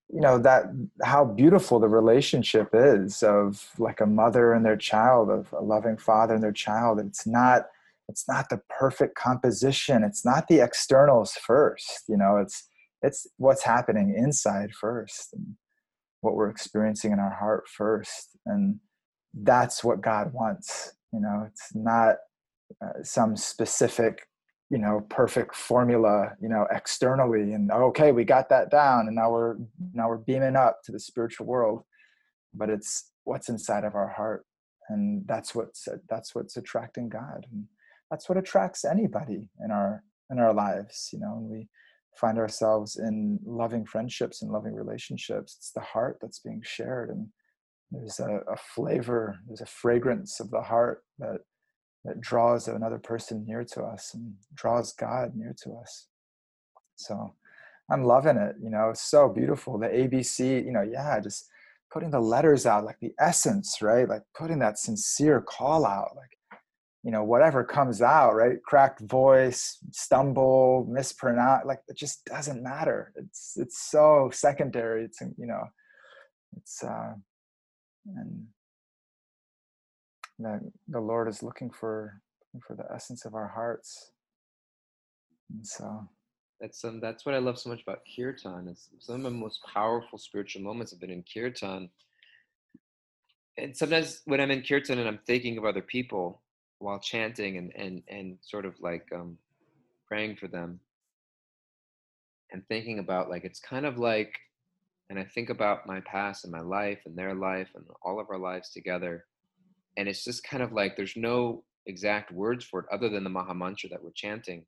you 0.09 0.21
know 0.21 0.39
that 0.39 0.65
how 1.03 1.25
beautiful 1.25 1.81
the 1.81 1.89
relationship 1.89 2.71
is 2.73 3.23
of 3.23 3.71
like 3.79 4.01
a 4.01 4.07
mother 4.07 4.53
and 4.53 4.65
their 4.65 4.77
child 4.77 5.31
of 5.31 5.53
a 5.53 5.63
loving 5.63 5.97
father 5.97 6.35
and 6.35 6.43
their 6.43 6.53
child. 6.53 7.01
It's 7.01 7.27
not 7.27 7.67
it's 8.09 8.29
not 8.29 8.49
the 8.49 8.61
perfect 8.79 9.17
composition. 9.17 10.05
It's 10.05 10.25
not 10.25 10.49
the 10.49 10.61
externals 10.61 11.33
first 11.33 12.05
you 12.09 12.17
know 12.17 12.37
it's 12.39 12.69
it's 13.03 13.27
what's 13.37 13.65
happening 13.65 14.15
inside 14.17 14.73
first 14.73 15.33
and 15.33 15.57
what 16.21 16.35
we're 16.35 16.51
experiencing 16.51 17.13
in 17.13 17.19
our 17.19 17.35
heart 17.35 17.65
first. 17.69 18.31
And 18.47 18.81
that's 19.43 19.85
what 19.85 20.01
god 20.01 20.33
wants 20.33 20.95
you 21.13 21.21
know 21.21 21.47
it's 21.47 21.75
not 21.75 22.17
uh, 22.83 23.03
some 23.03 23.37
specific 23.37 24.27
you 24.71 24.79
know 24.79 25.07
perfect 25.09 25.55
formula 25.55 26.33
you 26.41 26.49
know 26.49 26.67
externally 26.73 27.53
and 27.53 27.71
okay 27.71 28.11
we 28.11 28.25
got 28.25 28.49
that 28.49 28.71
down 28.71 29.07
and 29.07 29.15
now 29.15 29.31
we're 29.31 29.57
now 29.93 30.09
we're 30.09 30.17
beaming 30.17 30.57
up 30.57 30.81
to 30.85 30.93
the 30.93 31.01
spiritual 31.01 31.47
world. 31.47 31.83
But 32.55 32.71
it's 32.71 33.11
what's 33.25 33.49
inside 33.49 33.85
of 33.85 33.95
our 33.95 34.09
heart 34.09 34.47
and 34.89 35.27
that's 35.27 35.55
what's 35.55 35.89
that's 36.09 36.35
what's 36.35 36.57
attracting 36.57 37.09
god 37.09 37.45
and 37.53 37.67
that's 38.11 38.29
what 38.29 38.39
attracts 38.39 38.85
anybody 38.85 39.49
in 39.63 39.71
our 39.71 40.03
in 40.31 40.39
our 40.39 40.55
lives 40.55 41.11
you 41.13 41.19
know 41.19 41.37
and 41.37 41.51
we 41.51 41.69
find 42.17 42.39
ourselves 42.39 42.97
in 42.97 43.39
loving 43.45 43.85
friendships 43.85 44.43
and 44.43 44.51
loving 44.51 44.75
relationships. 44.75 45.57
It's 45.59 45.73
the 45.73 45.81
heart 45.81 46.19
that's 46.21 46.39
being 46.39 46.63
shared 46.65 47.11
and 47.11 47.29
there's 47.91 48.19
a, 48.19 48.41
a 48.51 48.57
flavor 48.75 49.39
there's 49.47 49.61
a 49.61 49.67
fragrance 49.67 50.41
of 50.41 50.51
the 50.51 50.61
heart 50.61 51.05
that 51.21 51.39
that 52.07 52.21
draws 52.21 52.69
another 52.69 52.99
person 52.99 53.45
near 53.47 53.65
to 53.65 53.83
us 53.83 54.15
and 54.15 54.35
draws 54.55 54.93
God 54.93 55.33
near 55.35 55.55
to 55.65 55.75
us. 55.75 56.07
So 56.97 57.35
I'm 57.91 58.05
loving 58.05 58.37
it. 58.37 58.57
You 58.63 58.71
know, 58.71 58.91
it's 58.91 59.03
so 59.03 59.29
beautiful. 59.29 59.79
The 59.79 59.89
ABC, 59.89 60.65
you 60.65 60.73
know, 60.73 60.83
yeah, 60.83 61.21
just 61.21 61.49
putting 61.93 62.11
the 62.11 62.21
letters 62.21 62.67
out, 62.67 62.85
like 62.85 62.99
the 63.01 63.15
essence, 63.21 63.79
right? 63.81 64.09
Like 64.09 64.23
putting 64.37 64.59
that 64.61 64.79
sincere 64.79 65.41
call 65.41 65.87
out, 65.87 66.11
like, 66.17 66.61
you 67.05 67.13
know, 67.13 67.23
whatever 67.23 67.63
comes 67.63 68.03
out, 68.03 68.35
right? 68.35 68.61
Cracked 68.65 69.01
voice, 69.03 69.79
stumble, 69.93 70.87
mispronounce, 70.91 71.65
like 71.65 71.81
it 71.87 71.97
just 71.97 72.25
doesn't 72.25 72.63
matter. 72.63 73.13
It's 73.15 73.53
it's 73.57 73.91
so 73.91 74.31
secondary. 74.33 75.05
It's 75.05 75.21
you 75.21 75.47
know, 75.47 75.63
it's 76.57 76.83
uh 76.83 77.13
and 78.17 78.47
that 80.39 80.61
the 80.89 81.01
Lord 81.01 81.29
is 81.29 81.43
looking 81.43 81.71
for 81.71 82.21
for 82.67 82.75
the 82.75 82.87
essence 82.95 83.25
of 83.25 83.35
our 83.35 83.49
hearts. 83.49 84.13
And 85.53 85.67
so 85.67 86.09
That's 86.61 86.85
um, 86.85 87.01
that's 87.01 87.27
what 87.27 87.35
I 87.35 87.39
love 87.39 87.59
so 87.59 87.69
much 87.71 87.83
about 87.83 88.01
kirtan. 88.17 88.69
Is 88.69 88.89
some 88.99 89.17
of 89.27 89.33
my 89.33 89.39
most 89.39 89.61
powerful 89.63 90.19
spiritual 90.19 90.63
moments 90.63 90.93
have 90.93 91.01
been 91.01 91.11
in 91.11 91.23
kirtan. 91.23 91.91
And 93.59 93.77
sometimes 93.77 94.23
when 94.25 94.41
I'm 94.41 94.51
in 94.51 94.63
kirtan 94.63 94.99
and 94.99 95.09
I'm 95.09 95.21
thinking 95.27 95.59
of 95.59 95.65
other 95.65 95.83
people 95.83 96.41
while 96.79 96.99
chanting 96.99 97.59
and 97.59 97.73
and 97.77 98.03
and 98.09 98.39
sort 98.41 98.65
of 98.65 98.75
like 98.81 99.07
um, 99.15 99.39
praying 100.09 100.37
for 100.37 100.49
them, 100.49 100.81
and 102.53 102.67
thinking 102.69 102.99
about 102.99 103.29
like 103.29 103.45
it's 103.45 103.61
kind 103.61 103.85
of 103.87 103.99
like, 103.99 104.35
and 105.11 105.19
I 105.19 105.25
think 105.25 105.51
about 105.51 105.87
my 105.87 106.01
past 106.01 106.45
and 106.45 106.53
my 106.53 106.61
life 106.61 107.01
and 107.05 107.17
their 107.17 107.35
life 107.35 107.69
and 107.75 107.85
all 108.03 108.19
of 108.19 108.31
our 108.31 108.39
lives 108.39 108.71
together, 108.71 109.27
and 109.97 110.09
it's 110.09 110.25
just 110.25 110.45
kind 110.45 110.63
of 110.63 110.73
like 110.73 110.97
there's 110.97 111.17
no 111.17 111.65
exact 111.87 112.33
words 112.33 112.65
for 112.65 112.81
it 112.81 112.87
other 112.93 113.09
than 113.09 113.25
the 113.25 113.31
Maha 113.31 113.55
Mantra 113.55 113.89
that 113.91 114.03
we're 114.03 114.13
chanting 114.13 114.65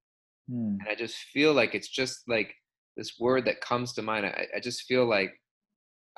mm, 0.51 0.79
and 0.81 0.89
I 0.89 0.95
just 0.95 1.17
feel 1.33 1.53
like 1.53 1.75
it's 1.75 1.89
just 1.89 2.29
like 2.29 2.55
this 2.97 3.19
word 3.21 3.45
that 3.47 3.61
comes 3.61 3.93
to 3.95 4.03
mind. 4.03 4.27
I, 4.27 4.47
I 4.57 4.61
just 4.61 4.83
feel 4.85 5.07
like 5.09 5.33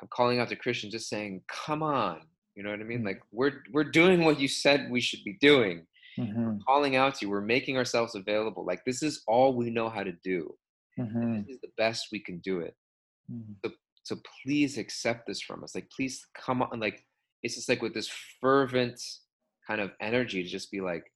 I'm 0.01 0.07
calling 0.09 0.39
out 0.39 0.49
to 0.49 0.55
Krishna, 0.55 0.89
just 0.89 1.09
saying, 1.09 1.43
"Come 1.47 1.83
on," 1.83 2.21
you 2.55 2.63
know 2.63 2.71
what 2.71 2.79
I 2.79 2.83
mean? 2.83 3.01
Mm. 3.01 3.05
Like 3.05 3.21
we're 3.31 3.61
we're 3.71 3.83
doing 3.83 4.23
what 4.23 4.39
you 4.39 4.47
said 4.47 4.89
we 4.91 5.01
should 5.01 5.23
be 5.23 5.37
doing. 5.39 5.85
mhm, 6.17 6.59
Calling 6.67 6.95
out 6.95 7.15
to 7.15 7.25
you, 7.25 7.29
we're 7.31 7.41
making 7.41 7.77
ourselves 7.77 8.15
available. 8.15 8.65
Like 8.65 8.83
this 8.85 9.03
is 9.03 9.23
all 9.27 9.55
we 9.55 9.69
know 9.69 9.89
how 9.89 10.03
to 10.03 10.13
do. 10.23 10.55
mhm, 10.99 11.45
This 11.45 11.55
is 11.55 11.61
the 11.61 11.71
best 11.77 12.07
we 12.11 12.19
can 12.19 12.39
do 12.39 12.61
it. 12.61 12.75
mhm, 13.31 13.55
So 14.03 14.15
please 14.43 14.77
accept 14.77 15.27
this 15.27 15.41
from 15.41 15.63
us. 15.63 15.75
Like 15.75 15.89
please 15.95 16.25
come 16.35 16.61
on. 16.63 16.79
Like 16.79 17.05
it's 17.43 17.55
just 17.55 17.69
like 17.69 17.81
with 17.81 17.93
this 17.93 18.09
fervent 18.39 19.01
kind 19.67 19.81
of 19.81 19.91
energy 19.99 20.43
to 20.43 20.49
just 20.49 20.71
be 20.71 20.81
like, 20.81 21.11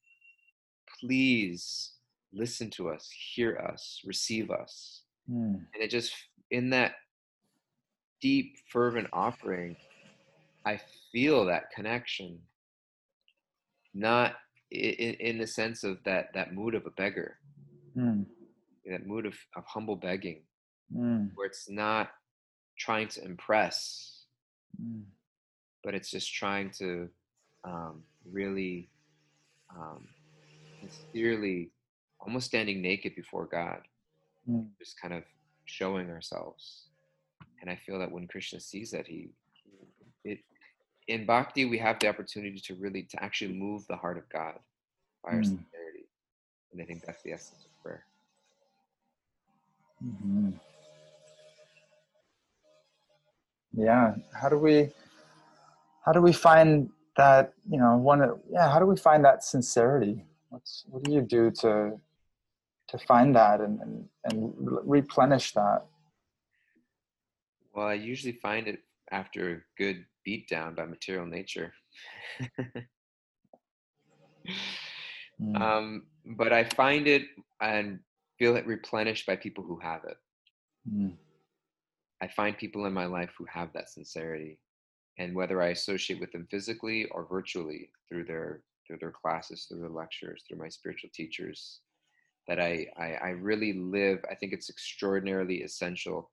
please 1.00 1.94
listen 2.34 2.70
to 2.72 2.90
us, 2.90 3.10
hear 3.34 3.58
us, 3.58 4.02
receive 4.06 4.52
us. 4.52 5.02
mm, 5.30 5.56
and 5.56 5.84
it 5.84 5.90
just 5.90 6.14
in 6.52 6.70
that 6.70 6.96
deep 8.22 8.56
fervent 8.72 9.08
offering 9.12 9.76
i 10.66 10.80
feel 11.12 11.46
that 11.46 11.72
connection. 11.72 12.40
Not 13.94 14.34
in, 14.72 15.14
in 15.14 15.38
the 15.38 15.48
sense 15.48 15.86
of 15.86 16.04
that 16.04 16.34
that 16.34 16.54
mood 16.54 16.76
of 16.76 16.86
a 16.86 16.90
beggar. 16.90 17.38
Mm, 17.98 18.26
that 18.86 19.08
mood 19.08 19.26
of, 19.26 19.36
of 19.56 19.64
humble 19.66 19.96
begging. 19.96 20.42
Mm, 20.94 21.32
where 21.36 21.48
it's 21.48 21.70
not 21.70 22.10
trying 22.78 23.08
to 23.08 23.24
impress 23.24 24.26
mm, 24.82 25.04
but 25.86 25.96
it's 25.96 26.12
just 26.12 26.34
trying 26.34 26.72
to 26.80 27.10
um, 27.66 28.04
really 28.32 28.92
um, 29.76 30.10
sincerely 30.82 31.72
almost 32.22 32.48
standing 32.48 32.82
naked 32.84 33.16
before 33.16 33.48
god 33.48 33.80
mm, 34.50 34.68
just 34.80 35.00
kind 35.02 35.14
of 35.14 35.24
showing 35.66 36.10
ourselves. 36.12 36.88
And 37.62 37.72
I 37.72 37.78
feel 37.78 38.00
that 38.00 38.12
when 38.12 38.28
Krishna 38.28 38.62
sees 38.62 38.92
that, 38.92 39.08
he, 39.08 39.30
it, 40.26 40.40
in 41.08 41.26
bhakti, 41.26 41.66
we 41.66 41.80
have 41.80 42.00
the 42.00 42.08
opportunity 42.10 42.60
to 42.66 42.76
really, 42.76 43.04
to 43.12 43.24
actually 43.24 43.54
move 43.54 43.86
the 43.88 43.98
heart 43.98 44.18
of 44.18 44.30
God 44.30 44.56
by 45.24 45.32
our 45.34 45.42
Mm. 45.42 45.44
sincerity. 45.44 46.10
And 46.74 46.82
I 46.82 46.86
think 46.86 47.04
that's 47.06 47.24
the 47.24 47.34
essence 47.34 47.66
of 47.66 47.72
prayer. 47.84 48.06
mhm. 50.04 50.60
Yeah. 53.74 54.16
How 54.40 54.50
do 54.50 54.58
we 54.60 54.92
how 56.06 56.12
do 56.12 56.22
we 56.22 56.34
find 56.34 56.90
that, 57.18 57.54
you 57.70 57.80
know, 57.80 57.98
one 57.98 58.22
of 58.22 58.40
yeah, 58.50 58.72
how 58.72 58.80
do 58.80 58.86
we 58.86 58.96
find 58.96 59.26
that 59.26 59.44
sincerity? 59.44 60.24
What's 60.50 60.86
what 60.88 61.04
do 61.04 61.12
you 61.12 61.22
do 61.22 61.50
to 61.62 62.00
to 62.88 62.98
find 63.00 63.36
that 63.36 63.62
and, 63.62 63.82
and, 63.82 64.10
and 64.26 64.54
replenish 64.84 65.54
that? 65.54 65.86
Well, 67.74 67.88
I 67.88 67.96
usually 67.96 68.34
find 68.34 68.68
it 68.68 68.80
after 69.12 69.52
a 69.52 69.62
good 69.78 70.06
beatdown 70.28 70.76
by 70.76 70.86
material 70.86 71.26
nature. 71.26 71.74
Mm, 75.42 75.62
um, 75.62 76.04
but 76.38 76.54
I 76.54 76.66
find 76.66 77.08
it 77.08 77.24
and 77.60 78.00
feel 78.38 78.56
it 78.56 78.68
replenished 78.68 79.26
by 79.26 79.36
people 79.36 79.64
who 79.64 79.80
have 79.80 80.02
it. 80.08 80.18
mm, 80.90 81.14
I 82.22 82.28
find 82.28 82.58
people 82.58 82.86
in 82.86 82.94
my 82.94 83.06
life 83.06 83.32
who 83.38 83.46
have 83.52 83.74
that 83.74 83.90
sincerity, 83.90 84.60
and 85.18 85.36
whether 85.36 85.62
I 85.62 85.68
associate 85.68 86.20
with 86.20 86.32
them 86.32 86.48
physically 86.50 87.06
or 87.12 87.26
virtually 87.26 87.90
through 88.10 88.26
their 88.26 88.62
through 88.86 88.98
their 89.00 89.12
classes, 89.12 89.66
through 89.66 89.80
their 89.80 89.90
lectures, 89.90 90.44
through 90.48 90.60
my 90.60 90.70
spiritual 90.70 91.10
teachers, 91.14 91.80
that 92.48 92.60
I 92.60 92.88
I, 92.98 93.14
I 93.14 93.30
really 93.30 93.74
live. 93.74 94.20
I 94.30 94.36
think 94.36 94.54
it's 94.54 94.70
extraordinarily 94.70 95.64
essential 95.64 96.30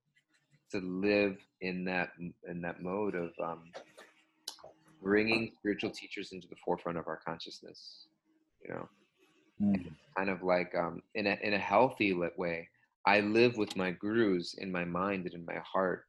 to 0.72 0.80
live 0.80 1.36
in 1.60 1.84
that 1.84 2.10
in 2.48 2.60
that 2.62 2.82
mode 2.82 3.14
of 3.14 3.30
um, 3.42 3.70
bringing 5.02 5.52
spiritual 5.58 5.90
teachers 5.90 6.32
into 6.32 6.48
the 6.48 6.56
forefront 6.64 6.98
of 6.98 7.06
our 7.06 7.20
consciousness. 7.24 8.06
You 8.64 8.74
know, 8.74 8.88
mm, 9.60 9.92
kind 10.16 10.30
of 10.30 10.42
like 10.42 10.74
um, 10.74 11.02
in 11.14 11.26
a 11.26 11.38
in 11.42 11.54
a 11.54 11.58
healthy 11.58 12.12
lit 12.12 12.36
way. 12.38 12.68
I 13.04 13.18
live 13.18 13.56
with 13.56 13.74
my 13.76 13.90
gurus 13.90 14.54
in 14.54 14.70
my 14.70 14.84
mind 14.84 15.24
and 15.24 15.34
in 15.34 15.44
my 15.44 15.60
heart 15.64 16.04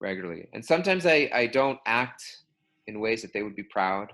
regularly, 0.00 0.48
and 0.52 0.64
sometimes 0.64 1.06
I 1.06 1.30
I 1.32 1.46
don't 1.46 1.78
act 1.86 2.42
in 2.86 3.00
ways 3.00 3.22
that 3.22 3.32
they 3.32 3.42
would 3.42 3.56
be 3.56 3.62
proud, 3.64 4.12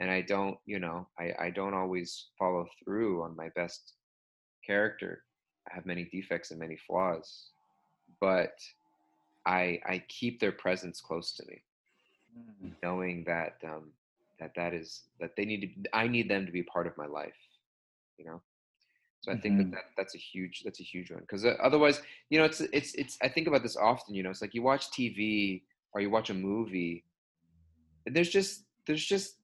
and 0.00 0.10
I 0.10 0.22
don't 0.22 0.58
you 0.66 0.78
know 0.78 1.06
I 1.18 1.32
I 1.38 1.50
don't 1.50 1.74
always 1.74 2.26
follow 2.38 2.66
through 2.82 3.22
on 3.22 3.36
my 3.36 3.48
best 3.54 3.94
character. 4.66 5.24
I 5.70 5.74
have 5.74 5.86
many 5.86 6.04
defects 6.04 6.50
and 6.50 6.60
many 6.60 6.76
flaws, 6.86 7.50
but 8.20 8.58
I 9.46 9.80
I 9.86 10.02
keep 10.08 10.40
their 10.40 10.52
presence 10.52 11.00
close 11.00 11.32
to 11.32 11.46
me. 11.46 11.62
Mm, 12.36 12.72
knowing 12.82 13.24
that 13.24 13.56
um, 13.64 13.90
that 14.38 14.52
that 14.56 14.74
is 14.74 15.04
that 15.20 15.34
they 15.36 15.44
need 15.44 15.60
to 15.84 15.96
I 15.96 16.06
need 16.08 16.28
them 16.28 16.46
to 16.46 16.52
be 16.52 16.62
part 16.62 16.86
of 16.86 16.96
my 16.96 17.06
life, 17.06 17.36
you 18.18 18.24
know. 18.24 18.40
So 19.20 19.32
I 19.32 19.36
think 19.36 19.56
Mhm. 19.56 19.70
that, 19.70 19.70
that 19.72 19.84
that's 19.96 20.14
a 20.14 20.18
huge 20.18 20.62
that's 20.64 20.80
a 20.80 20.84
huge 20.84 21.10
one 21.10 21.20
because 21.20 21.44
otherwise, 21.44 22.00
you 22.30 22.38
know, 22.38 22.44
it's 22.44 22.60
it's 22.60 22.94
it's 22.94 23.18
I 23.22 23.28
think 23.28 23.48
about 23.48 23.62
this 23.62 23.76
often. 23.76 24.14
You 24.14 24.22
know, 24.22 24.30
it's 24.30 24.42
like 24.42 24.54
you 24.54 24.62
watch 24.62 24.90
TV 24.92 25.64
or 25.92 26.00
you 26.00 26.10
watch 26.10 26.30
a 26.30 26.34
movie, 26.34 27.04
and 28.06 28.14
there's 28.16 28.30
just 28.30 28.64
there's 28.86 29.04
just 29.04 29.36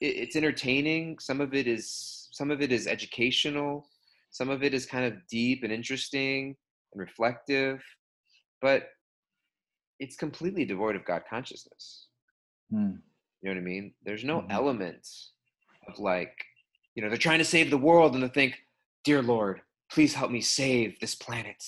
it, 0.00 0.16
it's 0.16 0.36
entertaining. 0.36 1.18
Some 1.18 1.40
of 1.40 1.54
it 1.54 1.66
is 1.66 2.28
some 2.32 2.50
of 2.50 2.62
it 2.62 2.72
is 2.72 2.86
educational. 2.86 3.88
Some 4.30 4.50
of 4.50 4.62
it 4.62 4.74
is 4.74 4.86
kind 4.86 5.06
of 5.06 5.26
deep 5.28 5.62
and 5.64 5.72
interesting 5.72 6.56
and 6.92 7.00
reflective, 7.00 7.82
but 8.60 8.90
it's 10.00 10.16
completely 10.16 10.64
devoid 10.64 10.96
of 10.96 11.04
God 11.04 11.22
consciousness. 11.28 12.08
mm, 12.72 13.02
You 13.42 13.48
know 13.48 13.54
what 13.54 13.60
I 13.60 13.64
mean? 13.64 13.94
There's 14.02 14.24
no 14.24 14.40
Mhm. 14.40 14.50
element 14.50 15.06
of 15.86 15.98
like, 15.98 16.34
you 16.94 17.02
know, 17.02 17.08
they're 17.08 17.18
trying 17.18 17.38
to 17.38 17.44
save 17.44 17.70
the 17.70 17.78
world 17.78 18.14
and 18.14 18.22
they 18.22 18.28
think, 18.28 18.58
dear 19.08 19.22
Lord, 19.22 19.62
please 19.90 20.12
help 20.12 20.30
me 20.30 20.42
save 20.42 21.00
this 21.00 21.14
planet. 21.14 21.64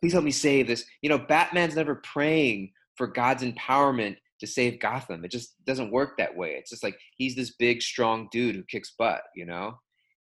Please 0.00 0.14
help 0.14 0.24
me 0.24 0.30
save 0.30 0.66
this. 0.66 0.86
You 1.02 1.10
know, 1.10 1.18
Batman's 1.18 1.76
never 1.76 1.96
praying 1.96 2.72
for 2.96 3.06
God's 3.06 3.42
empowerment 3.42 4.16
to 4.40 4.46
save 4.46 4.80
Gotham. 4.80 5.22
It 5.22 5.30
just 5.30 5.62
doesn't 5.66 5.90
work 5.92 6.16
that 6.16 6.34
way. 6.34 6.52
It's 6.52 6.70
just 6.70 6.82
like 6.82 6.98
he's 7.18 7.36
this 7.36 7.54
big, 7.58 7.82
strong 7.82 8.30
dude 8.32 8.56
who 8.56 8.62
kicks 8.62 8.94
butt, 8.98 9.20
you 9.36 9.44
know? 9.44 9.78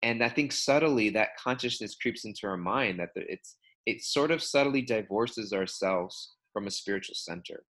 And 0.01 0.23
I 0.23 0.29
think 0.29 0.51
subtly 0.51 1.11
that 1.11 1.37
consciousness 1.37 1.93
creeps 1.93 2.25
into 2.25 2.47
our 2.47 2.57
mind 2.57 2.97
that 2.99 3.11
it's 3.15 3.57
it 3.85 4.01
sort 4.01 4.31
of 4.31 4.41
subtly 4.41 4.81
divorces 4.81 5.53
ourselves 5.53 6.33
from 6.51 6.65
a 6.65 6.71
spiritual 6.71 7.13
center, 7.13 7.63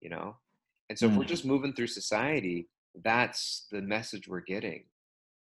you 0.00 0.10
know? 0.10 0.38
And 0.88 0.98
so 0.98 1.06
if 1.06 1.14
we're 1.14 1.22
Mm. 1.22 1.28
just 1.28 1.44
moving 1.44 1.72
through 1.72 1.86
society, 1.86 2.68
that's 2.96 3.68
the 3.70 3.80
message 3.80 4.26
we're 4.26 4.40
getting. 4.40 4.86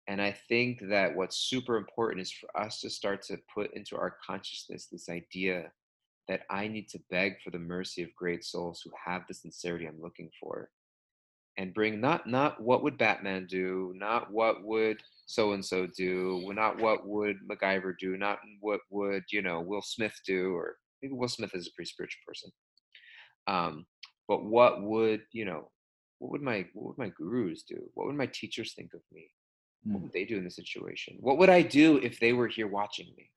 And 0.09 0.19
I 0.19 0.31
think 0.31 0.81
that 0.89 1.15
what's 1.15 1.37
super 1.37 1.77
important 1.77 2.21
is 2.21 2.31
for 2.31 2.49
us 2.59 2.81
to 2.81 2.89
start 2.89 3.21
to 3.27 3.37
put 3.53 3.71
into 3.75 3.95
our 3.95 4.15
consciousness 4.25 4.87
this 4.87 5.07
idea 5.07 5.71
that 6.27 6.41
I 6.49 6.67
need 6.67 6.89
to 6.89 6.99
beg 7.11 7.35
for 7.43 7.51
the 7.51 7.59
mercy 7.59 8.01
of 8.01 8.15
great 8.15 8.43
souls 8.43 8.81
who 8.83 8.89
have 9.05 9.21
the 9.27 9.35
sincerity 9.35 9.85
I'm 9.85 10.01
looking 10.01 10.31
for. 10.39 10.71
And 11.57 11.75
bring 11.75 12.01
not 12.01 12.25
not 12.25 12.59
what 12.59 12.81
would 12.81 12.97
Batman 12.97 13.45
do, 13.45 13.93
not 13.95 14.31
what 14.31 14.63
would 14.63 14.97
so 15.27 15.53
and 15.53 15.63
so 15.63 15.85
do, 15.85 16.41
not 16.55 16.79
what 16.79 17.05
would 17.05 17.37
MacGyver 17.47 17.93
do, 17.99 18.17
not 18.17 18.39
what 18.61 18.79
would, 18.89 19.23
you 19.31 19.43
know, 19.43 19.61
Will 19.61 19.83
Smith 19.83 20.19
do, 20.25 20.55
or 20.55 20.77
maybe 21.03 21.13
Will 21.13 21.27
Smith 21.27 21.53
is 21.53 21.67
a 21.67 21.71
pretty 21.75 21.89
spiritual 21.89 22.21
person. 22.25 22.51
Um, 23.45 23.85
but 24.27 24.43
what 24.43 24.81
would, 24.81 25.21
you 25.33 25.45
know, 25.45 25.69
what 26.17 26.31
would 26.31 26.41
my 26.41 26.65
what 26.73 26.87
would 26.87 26.97
my 26.97 27.09
gurus 27.09 27.61
do? 27.61 27.77
What 27.93 28.07
would 28.07 28.15
my 28.15 28.27
teachers 28.27 28.73
think 28.73 28.95
of 28.95 29.01
me? 29.11 29.29
What 29.83 29.99
Mm. 29.99 30.03
would 30.03 30.13
they 30.13 30.25
do 30.25 30.37
in 30.37 30.43
the 30.43 30.51
situation? 30.51 31.17
What 31.19 31.37
would 31.37 31.49
I 31.49 31.61
do 31.61 31.97
if 31.97 32.19
they 32.19 32.33
were 32.33 32.47
here 32.47 32.67
watching 32.67 33.07
me? 33.17 33.31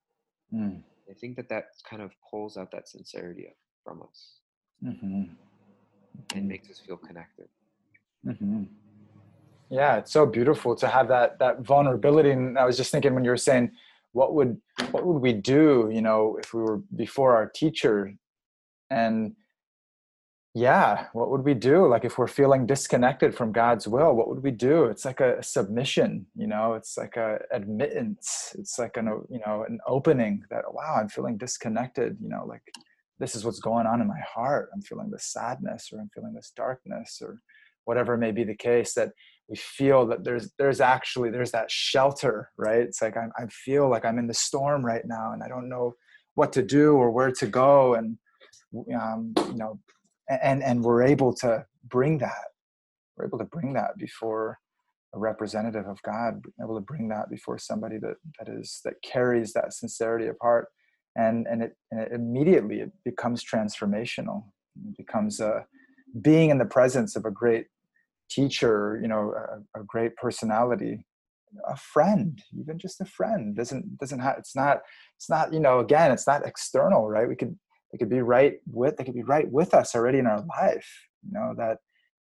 mm, 0.53 0.83
I 1.11 1.15
think 1.15 1.37
that 1.37 1.49
that 1.49 1.65
kind 1.89 2.03
of 2.03 2.11
pulls 2.31 2.57
out 2.57 2.71
that 2.73 2.89
sincerity 2.89 3.47
from 3.85 4.03
us 4.03 4.39
mhm, 4.85 5.29
and 6.35 6.45
mhm. 6.45 6.49
makes 6.49 6.71
us 6.71 6.81
feel 6.87 6.97
connected. 6.97 7.49
hmm 8.25 8.65
yeah 9.71 9.97
it's 9.97 10.13
so 10.13 10.27
beautiful 10.27 10.77
to 10.77 10.87
have 10.87 11.09
that 11.09 11.39
that 11.39 11.61
vulnerability 11.61 12.31
and 12.31 12.59
i 12.59 12.65
was 12.65 12.77
just 12.77 12.91
thinking 12.93 13.15
when 13.15 13.25
you 13.25 13.31
were 13.31 13.37
saying 13.51 13.71
what 14.13 14.35
would 14.35 14.61
what 14.91 15.05
would 15.07 15.21
we 15.23 15.33
do 15.33 15.89
you 15.93 16.03
know 16.03 16.37
if 16.43 16.53
we 16.55 16.61
were 16.63 16.79
before 16.95 17.35
our 17.35 17.49
teacher 17.49 18.15
and 18.91 19.35
yeah 20.55 21.07
what 21.13 21.31
would 21.31 21.45
we 21.45 21.55
do? 21.55 21.87
Like 21.89 22.05
if 22.05 22.19
we're 22.19 22.27
feeling 22.27 22.67
disconnected 22.67 23.35
from 23.35 23.53
god's 23.53 23.89
will 23.89 24.15
what 24.15 24.29
would 24.29 24.43
we 24.43 24.51
do? 24.51 24.85
It's 24.85 25.05
like 25.05 25.21
a 25.21 25.43
submission 25.43 26.27
you 26.37 26.47
know? 26.47 26.75
It's 26.75 26.97
like 26.99 27.17
a 27.17 27.39
admittance. 27.53 28.55
It's 28.59 28.79
like 28.79 28.97
an 28.97 29.07
you 29.31 29.41
know 29.47 29.65
an 29.69 29.79
opening 29.87 30.45
that 30.51 30.65
wow 30.73 30.97
i'm 31.01 31.09
feeling 31.09 31.39
disconnected 31.39 32.17
you 32.21 32.29
know? 32.29 32.45
Like 32.47 32.63
this 33.19 33.35
is 33.35 33.45
what's 33.45 33.61
going 33.61 33.87
on 33.87 34.01
in 34.01 34.09
my 34.09 34.21
heart. 34.21 34.71
I'm 34.75 34.83
feeling 34.83 35.11
this 35.11 35.27
sadness 35.33 35.91
or 35.93 36.01
i'm 36.01 36.11
feeling 36.15 36.35
this 36.35 36.53
darkness 36.55 37.21
or 37.23 37.41
whatever 37.85 38.17
may 38.17 38.31
be 38.33 38.45
the 38.45 38.57
case 38.57 38.95
that 38.95 39.13
we 39.49 39.57
feel 39.57 40.07
that 40.07 40.23
there's 40.23 40.53
there's 40.59 40.81
actually 40.81 41.31
there's 41.31 41.51
that 41.53 41.71
shelter 41.71 42.51
right? 42.59 42.81
It's 42.81 43.01
like 43.01 43.17
i 43.17 43.27
i 43.39 43.47
feel 43.47 43.89
like 43.89 44.05
i'm 44.05 44.19
in 44.19 44.27
the 44.27 44.35
storm 44.35 44.85
right 44.85 45.07
now 45.07 45.33
and 45.33 45.43
i 45.43 45.49
don't 45.49 45.69
know 45.69 45.95
what 46.35 46.53
to 46.53 46.63
do 46.63 46.95
or 46.95 47.11
where 47.11 47.31
to 47.31 47.47
go 47.47 47.95
and 47.95 48.19
um, 48.95 49.35
you 49.49 49.57
know 49.57 49.79
and 50.29 50.63
and 50.63 50.83
we're 50.83 51.03
able 51.03 51.35
to 51.35 51.65
bring 51.89 52.19
that 52.19 52.49
we're 53.17 53.27
able 53.27 53.39
to 53.39 53.45
bring 53.45 53.73
that 53.73 53.97
before 53.99 54.59
a 55.15 55.19
representative 55.19 55.87
of 55.87 56.01
god 56.03 56.43
able 56.63 56.75
to 56.75 56.81
bring 56.81 57.09
that 57.09 57.29
before 57.31 57.59
somebody 57.59 57.99
that 57.99 58.17
that 58.39 58.49
is 58.49 58.81
that 58.85 58.95
carries 59.03 59.53
that 59.53 59.73
sincerity 59.73 60.27
of 60.27 60.37
heart 60.41 60.69
and 61.17 61.47
and 61.47 61.63
it, 61.63 61.77
and 61.91 62.01
it 62.01 62.13
immediately 62.13 62.81
it 62.81 62.93
becomes 63.05 63.45
transformational 63.45 64.45
it 64.89 64.97
becomes 64.97 65.41
a 65.41 65.67
being 66.21 66.51
in 66.51 66.59
the 66.59 66.65
presence 66.65 67.17
of 67.17 67.25
a 67.25 67.31
great 67.31 67.67
teacher, 68.31 68.99
you 69.01 69.09
know, 69.09 69.35
a, 69.75 69.81
a 69.81 69.85
great 69.85 70.17
personality, 70.17 71.05
a 71.67 71.77
friend, 71.77 72.43
even 72.59 72.79
just 72.79 73.01
a 73.01 73.05
friend 73.05 73.57
doesn't 73.57 73.99
doesn't 73.99 74.21
have. 74.21 74.37
It's 74.39 74.57
not. 74.57 74.81
It's 75.17 75.29
not. 75.29 75.53
You 75.53 75.61
know, 75.61 75.81
again, 75.81 76.11
it's 76.11 76.27
not 76.27 76.47
external, 76.47 77.09
right? 77.09 77.29
We 77.29 77.37
could 77.37 77.59
they 77.93 77.99
could 77.99 78.11
be 78.11 78.23
right 78.23 78.55
with 78.67 78.97
they 78.97 79.05
could 79.05 79.15
be 79.15 79.23
right 79.23 79.51
with 79.51 79.75
us 79.75 79.95
already 79.95 80.19
in 80.19 80.27
our 80.27 80.45
life. 80.59 80.89
You 81.25 81.33
know 81.33 81.55
that 81.59 81.79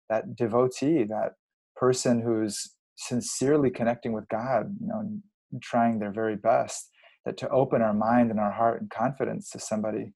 that 0.09 0.35
devotee, 0.35 1.03
that 1.05 1.33
person 1.75 2.21
who's 2.21 2.75
sincerely 2.97 3.69
connecting 3.69 4.13
with 4.13 4.27
God. 4.29 4.75
You 4.79 4.87
know, 4.87 5.19
trying 5.61 5.99
their 5.99 6.11
very 6.11 6.35
best. 6.35 6.89
That 7.25 7.37
to 7.37 7.49
open 7.49 7.81
our 7.81 7.93
mind 7.93 8.31
and 8.31 8.39
our 8.39 8.51
heart 8.51 8.81
and 8.81 8.89
confidence 8.89 9.49
to 9.51 9.59
somebody 9.59 10.13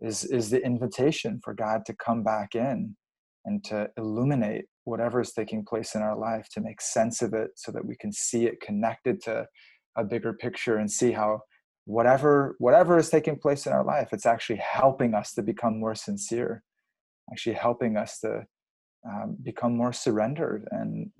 is 0.00 0.24
is 0.24 0.50
the 0.50 0.64
invitation 0.64 1.40
for 1.42 1.54
God 1.54 1.84
to 1.86 1.94
come 1.94 2.22
back 2.22 2.54
in 2.54 2.96
and 3.44 3.62
to 3.64 3.88
illuminate 3.96 4.64
whatever 4.84 5.20
is 5.20 5.32
taking 5.32 5.64
place 5.64 5.94
in 5.94 6.02
our 6.02 6.16
life 6.16 6.48
to 6.52 6.60
make 6.60 6.80
sense 6.80 7.22
of 7.22 7.32
it 7.32 7.50
so 7.56 7.72
that 7.72 7.84
we 7.84 7.96
can 7.96 8.12
see 8.12 8.46
it 8.46 8.60
connected 8.60 9.22
to 9.22 9.46
a 9.96 10.04
bigger 10.04 10.32
picture 10.32 10.76
and 10.76 10.90
see 10.90 11.12
how 11.12 11.40
whatever 11.86 12.54
whatever 12.58 12.98
is 12.98 13.10
taking 13.10 13.36
place 13.36 13.66
in 13.66 13.72
our 13.72 13.84
life 13.84 14.08
it's 14.12 14.26
actually 14.26 14.56
helping 14.56 15.14
us 15.14 15.32
to 15.32 15.42
become 15.42 15.80
more 15.80 15.94
sincere 15.94 16.62
actually 17.32 17.54
helping 17.54 17.96
us 17.96 18.18
to 18.20 18.44
um, 19.08 19.36
become 19.42 19.76
more 19.76 19.92
surrendered 19.92 20.66
and 20.70 21.10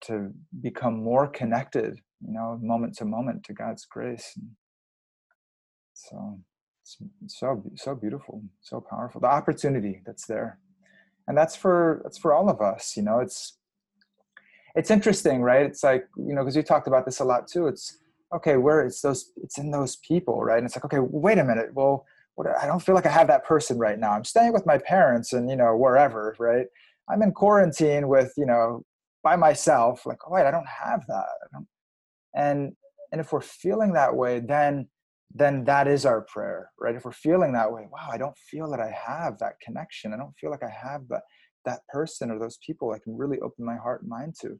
to 0.00 0.30
become 0.62 1.02
more 1.02 1.26
connected 1.26 1.98
you 2.26 2.32
know 2.32 2.58
moment 2.62 2.94
to 2.96 3.04
moment 3.04 3.44
to 3.44 3.52
god's 3.52 3.84
grace. 3.84 4.38
So 5.94 6.38
so 6.84 7.62
so 7.76 7.94
beautiful 7.94 8.42
so 8.60 8.80
powerful. 8.80 9.20
The 9.20 9.26
opportunity 9.26 10.02
that's 10.06 10.26
there. 10.26 10.58
And 11.26 11.36
that's 11.36 11.54
for 11.54 12.00
that's 12.02 12.16
for 12.16 12.32
all 12.32 12.48
of 12.48 12.60
us 12.62 12.96
you 12.96 13.02
know 13.02 13.20
it's 13.20 13.58
it's 14.74 14.90
interesting 14.90 15.42
right? 15.42 15.66
It's 15.66 15.82
like 15.82 16.06
you 16.16 16.34
know 16.34 16.42
because 16.42 16.56
you 16.56 16.62
talked 16.62 16.86
about 16.88 17.04
this 17.04 17.20
a 17.20 17.24
lot 17.24 17.48
too. 17.48 17.66
It's 17.66 17.98
okay 18.34 18.56
where 18.56 18.84
it's 18.84 19.00
those 19.00 19.32
it's 19.36 19.58
in 19.58 19.70
those 19.70 19.96
people 19.96 20.42
right 20.42 20.58
and 20.58 20.66
it's 20.66 20.76
like 20.76 20.84
okay 20.84 20.98
wait 21.00 21.38
a 21.38 21.44
minute 21.44 21.72
well 21.74 22.06
what, 22.34 22.46
i 22.62 22.66
don't 22.66 22.80
feel 22.80 22.94
like 22.94 23.06
i 23.06 23.10
have 23.10 23.26
that 23.26 23.44
person 23.44 23.78
right 23.78 23.98
now 23.98 24.12
i'm 24.12 24.24
staying 24.24 24.52
with 24.52 24.66
my 24.66 24.78
parents 24.78 25.32
and 25.32 25.50
you 25.50 25.56
know 25.56 25.76
wherever 25.76 26.34
right 26.38 26.66
i'm 27.10 27.22
in 27.22 27.32
quarantine 27.32 28.08
with 28.08 28.32
you 28.36 28.46
know 28.46 28.82
by 29.22 29.36
myself 29.36 30.04
like 30.06 30.18
oh 30.26 30.32
wait 30.32 30.46
i 30.46 30.50
don't 30.50 30.68
have 30.68 31.04
that 31.06 31.26
and 32.34 32.72
and 33.10 33.20
if 33.20 33.32
we're 33.32 33.40
feeling 33.40 33.92
that 33.92 34.14
way 34.14 34.40
then 34.40 34.86
then 35.34 35.64
that 35.64 35.86
is 35.86 36.06
our 36.06 36.22
prayer, 36.22 36.70
right? 36.78 36.94
If 36.94 37.04
we're 37.04 37.12
feeling 37.12 37.52
that 37.52 37.70
way, 37.70 37.86
wow, 37.90 38.08
I 38.10 38.16
don't 38.16 38.36
feel 38.38 38.70
that 38.70 38.80
I 38.80 38.90
have 38.90 39.38
that 39.38 39.60
connection. 39.60 40.12
I 40.12 40.16
don't 40.16 40.36
feel 40.40 40.50
like 40.50 40.62
I 40.62 40.70
have 40.70 41.06
that 41.08 41.22
that 41.64 41.80
person 41.88 42.30
or 42.30 42.38
those 42.38 42.58
people 42.64 42.92
I 42.92 42.98
can 42.98 43.16
really 43.16 43.38
open 43.40 43.64
my 43.64 43.76
heart 43.76 44.00
and 44.00 44.08
mind 44.08 44.36
to. 44.40 44.58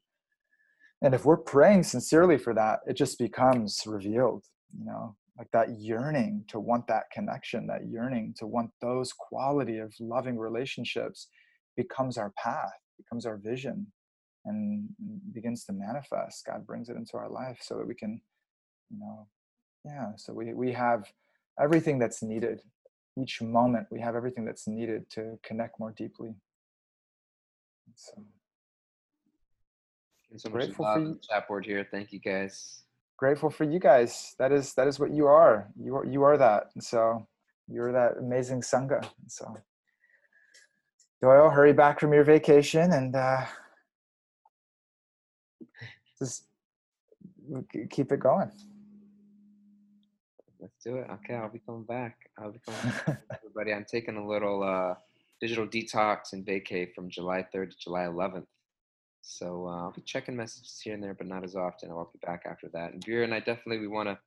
And 1.03 1.15
if 1.15 1.25
we're 1.25 1.37
praying 1.37 1.85
sincerely 1.85 2.39
for 2.39 2.55
that, 2.55 2.81
it 2.87 2.95
just 2.95 3.19
becomes 3.19 3.83
revealed, 3.87 4.45
you 4.77 4.85
know, 4.85 5.17
like 5.39 5.51
that 5.53 5.79
yearning 5.79 6.45
to 6.49 6.59
want 6.59 6.89
that 6.89 7.05
connection, 7.13 7.67
that 7.69 7.87
yearning 7.87 8.35
to 8.39 8.47
want 8.47 8.71
those 8.83 9.13
quality 9.13 9.79
of 9.79 9.95
loving 10.01 10.37
relationships 10.37 11.29
becomes 11.77 12.19
our 12.19 12.33
path, 12.37 12.73
becomes 12.97 13.25
our 13.27 13.37
vision, 13.37 13.87
and 14.45 14.89
begins 15.33 15.65
to 15.67 15.73
manifest. 15.73 16.45
God 16.45 16.67
brings 16.67 16.89
it 16.89 16.97
into 16.97 17.17
our 17.17 17.29
life 17.29 17.59
so 17.61 17.77
that 17.77 17.87
we 17.87 17.95
can, 17.95 18.21
you 18.91 18.99
know, 18.99 19.29
yeah 19.85 20.09
so 20.17 20.33
we, 20.33 20.55
we 20.55 20.73
have 20.73 21.05
everything 21.61 21.99
that's 21.99 22.23
needed 22.23 22.61
each 23.21 23.41
moment 23.43 23.87
we 23.91 24.01
have 24.01 24.15
everything 24.15 24.45
that's 24.45 24.69
needed 24.69 25.09
to 25.11 25.39
connect 25.43 25.79
more 25.79 25.93
deeply 25.93 26.35
so 27.95 28.13
so 30.37 30.51
grateful 30.51 30.85
for 30.85 31.01
you. 31.01 31.19
chat 31.29 31.49
board 31.49 31.64
here 31.64 31.87
thank 31.91 32.12
you 32.12 32.19
guys 32.19 32.83
grateful 33.17 33.51
for 33.51 33.64
you 33.64 33.79
guys 33.79 34.35
that 34.38 34.53
is 34.53 34.75
that 34.75 34.87
is 34.87 35.01
what 35.01 35.11
you 35.11 35.27
are 35.27 35.69
you 35.81 35.97
are 35.97 36.05
you 36.05 36.23
are 36.23 36.37
that 36.37 36.71
and 36.75 36.83
so 36.83 37.27
you're 37.67 37.93
that 37.93 38.19
amazing 38.19 38.61
sangha 38.61 39.01
and 39.01 39.31
so 39.31 39.57
doyle 41.23 41.51
hurry 41.51 41.73
back 41.73 41.99
from 41.99 42.12
your 42.12 42.25
vacation 42.25 42.93
and 42.93 43.17
uh 43.17 43.45
just 46.19 46.45
keep 47.91 48.12
it 48.12 48.21
going 48.21 48.51
Let's 50.61 50.75
do 50.85 50.97
it. 50.97 51.07
Okay, 51.11 51.35
I'll 51.35 51.49
be 51.49 51.61
coming 51.61 51.85
back. 51.85 52.17
I'll 52.37 52.51
be 52.51 52.59
coming 52.67 52.81
back. 53.07 53.23
Everybody, 53.38 53.73
I'm 53.73 53.85
taking 53.88 54.17
a 54.17 54.27
little 54.27 54.62
uh, 54.62 54.95
digital 55.41 55.67
detox 55.67 56.33
and 56.33 56.45
vacay 56.45 56.93
from 56.93 57.09
July 57.09 57.47
3rd 57.55 57.71
to 57.71 57.79
July 57.79 58.03
11th. 58.03 58.47
So 59.29 59.69
uh, 59.69 59.83
I'll 59.83 59.93
be 59.93 60.01
checking 60.01 60.35
messages 60.35 60.81
here 60.83 60.95
and 60.95 61.03
there, 61.03 61.12
but 61.12 61.27
not 61.27 61.45
as 61.45 61.55
often. 61.55 61.91
I'll 61.91 62.11
be 62.12 62.27
back 62.27 62.45
after 62.51 62.69
that. 62.73 62.95
And 62.95 63.05
Vera 63.05 63.25
and 63.25 63.35
I 63.35 63.41
definitely 63.41 63.79
we 63.79 63.87
want 63.87 64.09
to 64.09 64.19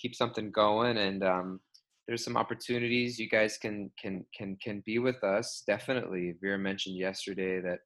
keep 0.00 0.14
something 0.14 0.52
going, 0.52 0.98
and 0.98 1.24
um, 1.24 1.60
there's 2.06 2.24
some 2.24 2.36
opportunities 2.36 3.18
you 3.18 3.28
guys 3.28 3.58
can 3.58 3.90
can 4.00 4.24
can 4.36 4.56
can 4.62 4.84
be 4.86 5.00
with 5.00 5.22
us. 5.24 5.64
Definitely, 5.66 6.36
Vera 6.40 6.58
mentioned 6.58 6.96
yesterday 6.96 7.60
that 7.60 7.80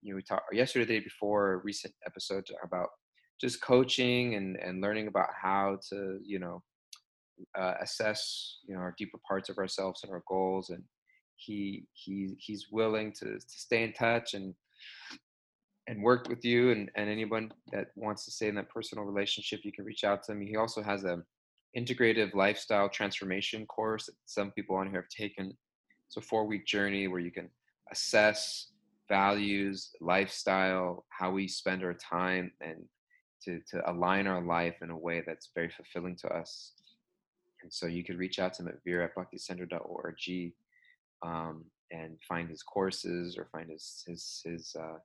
you 0.00 0.12
know 0.12 0.16
we 0.16 0.22
talked 0.22 0.54
yesterday 0.54 0.84
the 0.84 1.00
day 1.00 1.04
before 1.04 1.54
a 1.54 1.56
recent 1.58 1.92
episode 2.06 2.46
about 2.64 2.90
just 3.40 3.60
coaching 3.60 4.36
and 4.36 4.56
and 4.58 4.80
learning 4.80 5.08
about 5.08 5.30
how 5.42 5.76
to 5.88 6.20
you 6.24 6.38
know 6.38 6.62
uh, 7.58 7.74
assess 7.82 8.58
you 8.64 8.76
know 8.76 8.80
our 8.80 8.94
deeper 8.96 9.18
parts 9.26 9.48
of 9.48 9.58
ourselves 9.58 10.02
and 10.04 10.12
our 10.12 10.22
goals 10.28 10.70
and 10.70 10.84
he 11.34 11.84
he 11.94 12.36
he's 12.38 12.66
willing 12.70 13.12
to, 13.12 13.24
to 13.24 13.40
stay 13.48 13.82
in 13.82 13.92
touch 13.92 14.34
and 14.34 14.54
and 15.86 16.02
work 16.02 16.28
with 16.28 16.44
you 16.44 16.70
and, 16.70 16.90
and 16.94 17.08
anyone 17.08 17.52
that 17.72 17.88
wants 17.96 18.24
to 18.24 18.30
stay 18.30 18.48
in 18.48 18.54
that 18.54 18.68
personal 18.68 19.04
relationship 19.04 19.60
you 19.64 19.72
can 19.72 19.84
reach 19.84 20.04
out 20.04 20.22
to 20.24 20.32
him. 20.32 20.40
He 20.40 20.56
also 20.56 20.82
has 20.82 21.04
a 21.04 21.22
integrative 21.76 22.34
lifestyle 22.34 22.88
transformation 22.88 23.66
course 23.66 24.06
that 24.06 24.14
some 24.26 24.50
people 24.52 24.76
on 24.76 24.90
here 24.90 25.02
have 25.02 25.08
taken. 25.08 25.56
It's 26.06 26.16
a 26.16 26.20
four 26.20 26.46
week 26.46 26.66
journey 26.66 27.08
where 27.08 27.20
you 27.20 27.30
can 27.30 27.48
assess 27.90 28.68
values 29.08 29.90
lifestyle 30.00 31.04
how 31.08 31.30
we 31.30 31.48
spend 31.48 31.82
our 31.82 31.94
time 31.94 32.52
and 32.60 32.84
to, 33.42 33.60
to 33.70 33.90
align 33.90 34.26
our 34.26 34.42
life 34.42 34.76
in 34.82 34.90
a 34.90 34.96
way 34.96 35.22
that's 35.26 35.50
very 35.54 35.70
fulfilling 35.70 36.14
to 36.14 36.28
us. 36.28 36.72
And 37.62 37.72
so 37.72 37.86
you 37.86 38.04
could 38.04 38.18
reach 38.18 38.38
out 38.38 38.54
to 38.54 38.62
him 38.62 38.68
at 38.68 38.82
vera 38.84 39.06
at 39.06 39.14
bhakticenter.org 39.14 40.52
um, 41.22 41.64
and 41.90 42.16
find 42.26 42.48
his 42.48 42.62
courses 42.62 43.36
or 43.36 43.48
find 43.52 43.70
his 43.70 44.04
his 44.06 44.42
his 44.44 44.76
uh, 44.78 44.98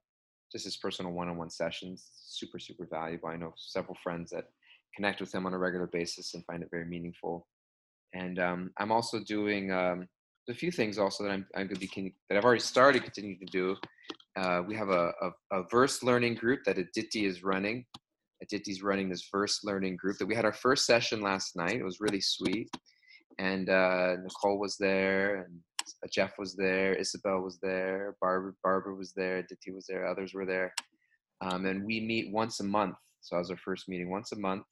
just 0.51 0.65
his 0.65 0.77
personal 0.77 1.11
one-on-one 1.11 1.49
sessions. 1.49 2.09
Super 2.27 2.59
super 2.59 2.87
valuable. 2.89 3.29
I 3.29 3.37
know 3.37 3.53
several 3.57 3.97
friends 4.03 4.31
that 4.31 4.45
connect 4.95 5.19
with 5.19 5.33
him 5.33 5.45
on 5.45 5.53
a 5.53 5.57
regular 5.57 5.87
basis 5.87 6.33
and 6.33 6.45
find 6.45 6.63
it 6.63 6.69
very 6.71 6.85
meaningful. 6.85 7.47
And 8.13 8.39
um, 8.39 8.71
I'm 8.77 8.91
also 8.91 9.19
doing 9.19 9.71
um, 9.71 10.07
a 10.49 10.53
few 10.53 10.71
things 10.71 10.97
also 10.97 11.23
that 11.23 11.31
I'm, 11.31 11.45
I'm 11.55 11.67
going 11.67 11.79
to 11.79 11.87
be 11.87 12.15
that 12.29 12.37
I've 12.37 12.45
already 12.45 12.61
started 12.61 13.03
continuing 13.03 13.39
to 13.39 13.45
do. 13.45 13.75
Uh, 14.37 14.61
we 14.67 14.75
have 14.75 14.89
a, 14.89 15.11
a, 15.21 15.59
a, 15.59 15.63
verse 15.71 16.03
learning 16.03 16.35
group 16.35 16.61
that 16.65 16.77
Aditi 16.77 17.25
is 17.25 17.43
running. 17.43 17.85
Aditi's 18.43 18.83
running 18.83 19.09
this 19.09 19.27
verse 19.31 19.63
learning 19.63 19.95
group 19.95 20.17
that 20.17 20.25
we 20.25 20.35
had 20.35 20.45
our 20.45 20.53
first 20.53 20.85
session 20.85 21.21
last 21.21 21.55
night. 21.55 21.77
It 21.77 21.85
was 21.85 22.01
really 22.01 22.21
sweet. 22.21 22.69
And 23.39 23.69
uh, 23.69 24.15
Nicole 24.21 24.59
was 24.59 24.77
there, 24.77 25.43
and 25.43 25.59
Jeff 26.11 26.33
was 26.39 26.55
there, 26.55 26.93
Isabel 26.95 27.41
was 27.41 27.59
there, 27.59 28.15
Barbara, 28.21 28.53
Barbara 28.63 28.95
was 28.95 29.13
there, 29.13 29.37
Aditi 29.37 29.71
was 29.71 29.85
there, 29.87 30.05
others 30.07 30.33
were 30.33 30.45
there. 30.45 30.73
um, 31.41 31.65
and 31.65 31.85
we 31.85 31.99
meet 31.99 32.31
once 32.31 32.59
a 32.59 32.63
month. 32.63 32.95
So 33.21 33.35
that 33.35 33.39
was 33.39 33.51
our 33.51 33.57
first 33.57 33.89
meeting 33.89 34.09
once 34.09 34.31
a 34.31 34.37
month. 34.39 34.63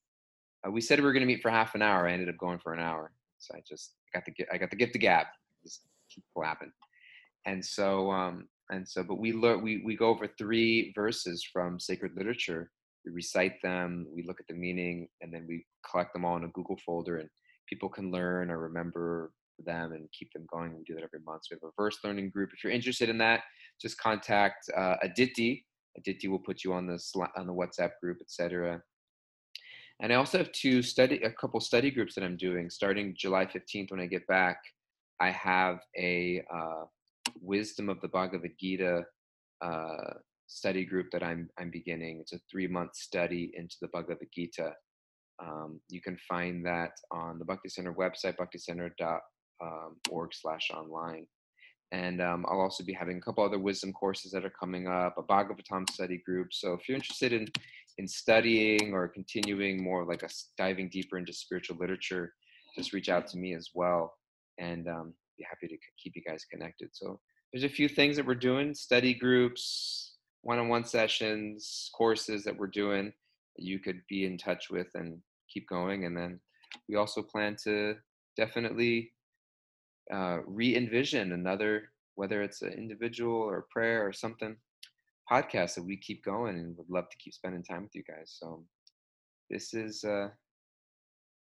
Uh, 0.65 0.71
we 0.71 0.81
said 0.81 0.99
we 0.99 1.05
were 1.05 1.13
going 1.13 1.21
to 1.21 1.27
meet 1.27 1.41
for 1.41 1.51
half 1.51 1.75
an 1.75 1.81
hour. 1.81 2.07
I 2.07 2.13
ended 2.13 2.29
up 2.29 2.37
going 2.37 2.59
for 2.59 2.73
an 2.73 2.79
hour. 2.79 3.11
So 3.39 3.55
I 3.55 3.61
just 3.67 3.93
got 4.13 4.23
the 4.25 4.33
I 4.53 4.57
got 4.57 4.69
the 4.69 4.75
gift 4.77 4.95
of 4.95 5.01
gab. 5.01 5.27
Just 5.63 5.81
keep 6.09 6.23
clapping. 6.35 6.71
And 7.45 7.63
so 7.63 8.11
um, 8.11 8.47
and 8.69 8.87
so, 8.87 9.03
but 9.03 9.15
we 9.19 9.33
learn 9.33 9.61
we 9.61 9.81
we 9.85 9.95
go 9.97 10.07
over 10.07 10.27
three 10.27 10.93
verses 10.95 11.43
from 11.51 11.79
sacred 11.79 12.13
literature. 12.15 12.71
We 13.05 13.11
recite 13.11 13.61
them. 13.61 14.07
We 14.15 14.23
look 14.23 14.39
at 14.39 14.47
the 14.47 14.53
meaning, 14.53 15.09
and 15.21 15.33
then 15.33 15.45
we 15.47 15.65
collect 15.89 16.13
them 16.13 16.23
all 16.23 16.37
in 16.37 16.45
a 16.45 16.49
Google 16.49 16.77
folder, 16.85 17.17
and 17.17 17.29
people 17.67 17.89
can 17.89 18.11
learn 18.11 18.49
or 18.49 18.59
remember 18.59 19.31
them 19.65 19.93
and 19.93 20.07
keep 20.17 20.31
them 20.33 20.45
going. 20.51 20.75
We 20.75 20.83
do 20.83 20.95
that 20.95 21.03
every 21.03 21.19
month. 21.25 21.43
So 21.45 21.55
we 21.55 21.59
have 21.61 21.69
a 21.69 21.81
verse 21.81 21.97
learning 22.03 22.29
group. 22.29 22.51
If 22.53 22.63
you're 22.63 22.73
interested 22.73 23.09
in 23.09 23.17
that, 23.19 23.41
just 23.81 23.97
contact 23.97 24.69
uh, 24.75 24.95
Aditi. 25.01 25.65
Aditi 25.97 26.27
will 26.27 26.39
put 26.39 26.63
you 26.63 26.73
on 26.73 26.87
the 26.87 26.99
on 27.37 27.47
the 27.47 27.53
WhatsApp 27.53 27.91
group, 28.01 28.17
etc. 28.21 28.81
And 29.99 30.11
I 30.11 30.15
also 30.15 30.37
have 30.37 30.51
two 30.51 30.81
study 30.81 31.17
a 31.23 31.31
couple 31.31 31.59
study 31.59 31.91
groups 31.91 32.15
that 32.15 32.23
I'm 32.23 32.37
doing 32.37 32.69
starting 32.69 33.15
July 33.17 33.45
15th 33.45 33.91
when 33.91 33.99
I 33.99 34.07
get 34.07 34.25
back. 34.27 34.57
I 35.19 35.29
have 35.31 35.79
a 35.97 36.43
uh, 36.53 36.85
Wisdom 37.39 37.89
of 37.89 38.01
the 38.01 38.07
Bhagavad 38.07 38.51
Gita 38.59 39.03
uh, 39.61 40.13
study 40.47 40.85
group 40.85 41.07
that 41.11 41.23
I'm 41.23 41.49
I'm 41.59 41.69
beginning. 41.69 42.19
It's 42.21 42.33
a 42.33 42.39
three 42.51 42.67
month 42.67 42.95
study 42.95 43.51
into 43.55 43.75
the 43.81 43.87
Bhagavad 43.89 44.27
Gita. 44.33 44.73
Um, 45.41 45.79
you 45.89 46.01
can 46.01 46.17
find 46.27 46.65
that 46.65 46.91
on 47.11 47.39
the 47.39 47.45
Bhakti 47.45 47.69
Center 47.69 47.93
website, 47.93 48.35
bhakticenter.org 48.37 49.21
slash 50.31 50.71
online. 50.73 51.27
And 51.91 52.21
um, 52.21 52.45
I'll 52.49 52.59
also 52.59 52.83
be 52.83 52.93
having 52.93 53.17
a 53.17 53.21
couple 53.21 53.43
other 53.43 53.59
wisdom 53.59 53.93
courses 53.93 54.31
that 54.31 54.43
are 54.43 54.53
coming 54.59 54.87
up, 54.87 55.15
a 55.17 55.23
Bhagavatam 55.23 55.87
study 55.89 56.21
group. 56.25 56.47
So 56.51 56.73
if 56.73 56.89
you're 56.89 56.95
interested 56.95 57.33
in 57.33 57.47
in 57.99 58.07
studying 58.07 58.93
or 58.93 59.07
continuing 59.07 59.83
more 59.83 60.03
like 60.03 60.23
a 60.23 60.29
diving 60.57 60.89
deeper 60.89 61.19
into 61.19 61.31
spiritual 61.31 61.77
literature, 61.77 62.33
just 62.75 62.93
reach 62.93 63.09
out 63.09 63.27
to 63.27 63.37
me 63.37 63.53
as 63.53 63.69
well, 63.75 64.15
and 64.57 64.87
um, 64.87 65.13
be 65.37 65.45
happy 65.47 65.67
to 65.67 65.77
keep 66.01 66.13
you 66.15 66.23
guys 66.27 66.43
connected. 66.51 66.89
So 66.93 67.19
there's 67.51 67.63
a 67.63 67.69
few 67.69 67.87
things 67.87 68.15
that 68.15 68.25
we're 68.25 68.33
doing: 68.33 68.73
study 68.73 69.13
groups, 69.13 70.15
one-on-one 70.41 70.85
sessions, 70.85 71.91
courses 71.95 72.43
that 72.43 72.57
we're 72.57 72.67
doing 72.67 73.13
that 73.55 73.63
you 73.63 73.77
could 73.77 74.01
be 74.09 74.25
in 74.25 74.39
touch 74.39 74.71
with 74.71 74.87
and 74.95 75.19
keep 75.53 75.69
going. 75.69 76.05
And 76.05 76.17
then 76.17 76.39
we 76.89 76.95
also 76.95 77.21
plan 77.21 77.55
to 77.65 77.95
definitely 78.35 79.12
uh, 80.11 80.39
re-envision 80.45 81.31
another, 81.33 81.89
whether 82.15 82.41
it's 82.41 82.61
an 82.61 82.73
individual 82.73 83.35
or 83.35 83.67
prayer 83.69 84.05
or 84.05 84.13
something, 84.13 84.55
podcast 85.31 85.75
that 85.75 85.85
we 85.85 85.97
keep 85.97 86.23
going 86.23 86.57
and 86.57 86.77
would 86.77 86.89
love 86.89 87.09
to 87.09 87.17
keep 87.17 87.33
spending 87.33 87.63
time 87.63 87.83
with 87.83 87.95
you 87.95 88.03
guys. 88.03 88.35
So 88.39 88.63
this 89.49 89.73
is 89.73 90.03
uh 90.03 90.29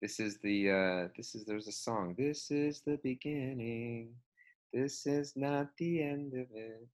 this 0.02 0.20
is 0.20 0.38
the 0.40 0.72
uh 0.72 1.08
this 1.18 1.36
is 1.36 1.46
there's 1.46 1.68
a 1.68 1.72
song. 1.72 2.16
This 2.18 2.52
is 2.52 2.82
the 2.86 3.00
beginning. 3.04 4.14
This 4.74 5.06
is 5.06 5.34
not 5.36 5.68
the 5.78 6.04
end 6.04 6.34
of 6.34 6.48
it. 6.54 6.88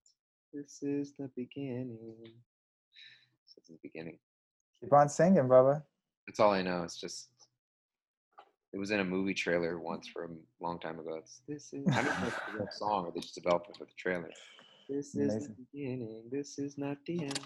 This 0.52 0.82
is 0.82 1.12
the 1.18 1.30
beginning. 1.36 2.32
So 3.46 3.54
it's 3.58 3.68
the 3.68 3.78
beginning. 3.82 4.18
Keep 4.80 4.92
on 4.92 5.08
singing, 5.08 5.44
Bubba. 5.44 5.82
That's 6.26 6.40
all 6.40 6.52
I 6.52 6.62
know. 6.62 6.82
It's 6.82 6.98
just 6.98 7.28
it 8.74 8.78
was 8.78 8.90
in 8.90 8.98
a 8.98 9.04
movie 9.04 9.34
trailer 9.34 9.78
once 9.78 10.08
from 10.08 10.36
a 10.60 10.64
long 10.64 10.80
time 10.80 10.98
ago. 10.98 11.14
It's 11.14 11.40
this 11.46 11.72
is 11.72 11.86
I 11.92 12.02
don't 12.02 12.20
know 12.20 12.26
if 12.26 12.36
it's 12.36 12.36
a 12.48 12.56
real 12.58 12.68
song 12.72 13.06
or 13.06 13.12
they 13.12 13.20
just 13.20 13.36
developed 13.36 13.70
it 13.70 13.76
for 13.76 13.84
the 13.84 13.92
trailer. 13.96 14.30
This 14.88 15.14
is 15.14 15.32
Amazing. 15.32 15.56
the 15.56 15.66
beginning. 15.72 16.22
This 16.30 16.58
is 16.58 16.76
not 16.76 16.98
the 17.06 17.22
end. 17.22 17.40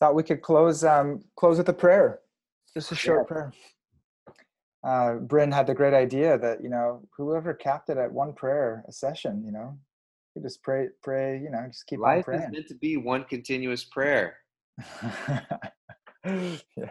Thought 0.00 0.14
we 0.14 0.22
could 0.22 0.40
close 0.40 0.82
um, 0.82 1.20
close 1.36 1.58
with 1.58 1.68
a 1.68 1.74
prayer. 1.74 2.20
Just 2.72 2.90
a 2.90 2.94
short 2.94 3.28
prayer. 3.28 3.52
Uh, 4.82 5.14
Bryn 5.16 5.52
had 5.52 5.66
the 5.66 5.74
great 5.74 5.94
idea 5.94 6.38
that 6.38 6.62
you 6.62 6.70
know 6.70 7.06
whoever 7.16 7.52
capped 7.52 7.90
it 7.90 7.98
at 7.98 8.10
one 8.10 8.32
prayer 8.32 8.82
a 8.88 8.92
session, 8.92 9.42
you 9.44 9.52
know, 9.52 9.78
you 10.34 10.42
just 10.42 10.62
pray, 10.62 10.88
pray, 11.02 11.38
you 11.38 11.50
know, 11.50 11.64
just 11.68 11.86
keep 11.86 12.00
on 12.00 12.22
praying. 12.22 12.40
Life 12.40 12.48
is 12.48 12.52
meant 12.52 12.68
to 12.68 12.74
be 12.74 12.96
one 12.96 13.24
continuous 13.24 13.84
prayer. 13.84 14.38
yeah. 16.24 16.90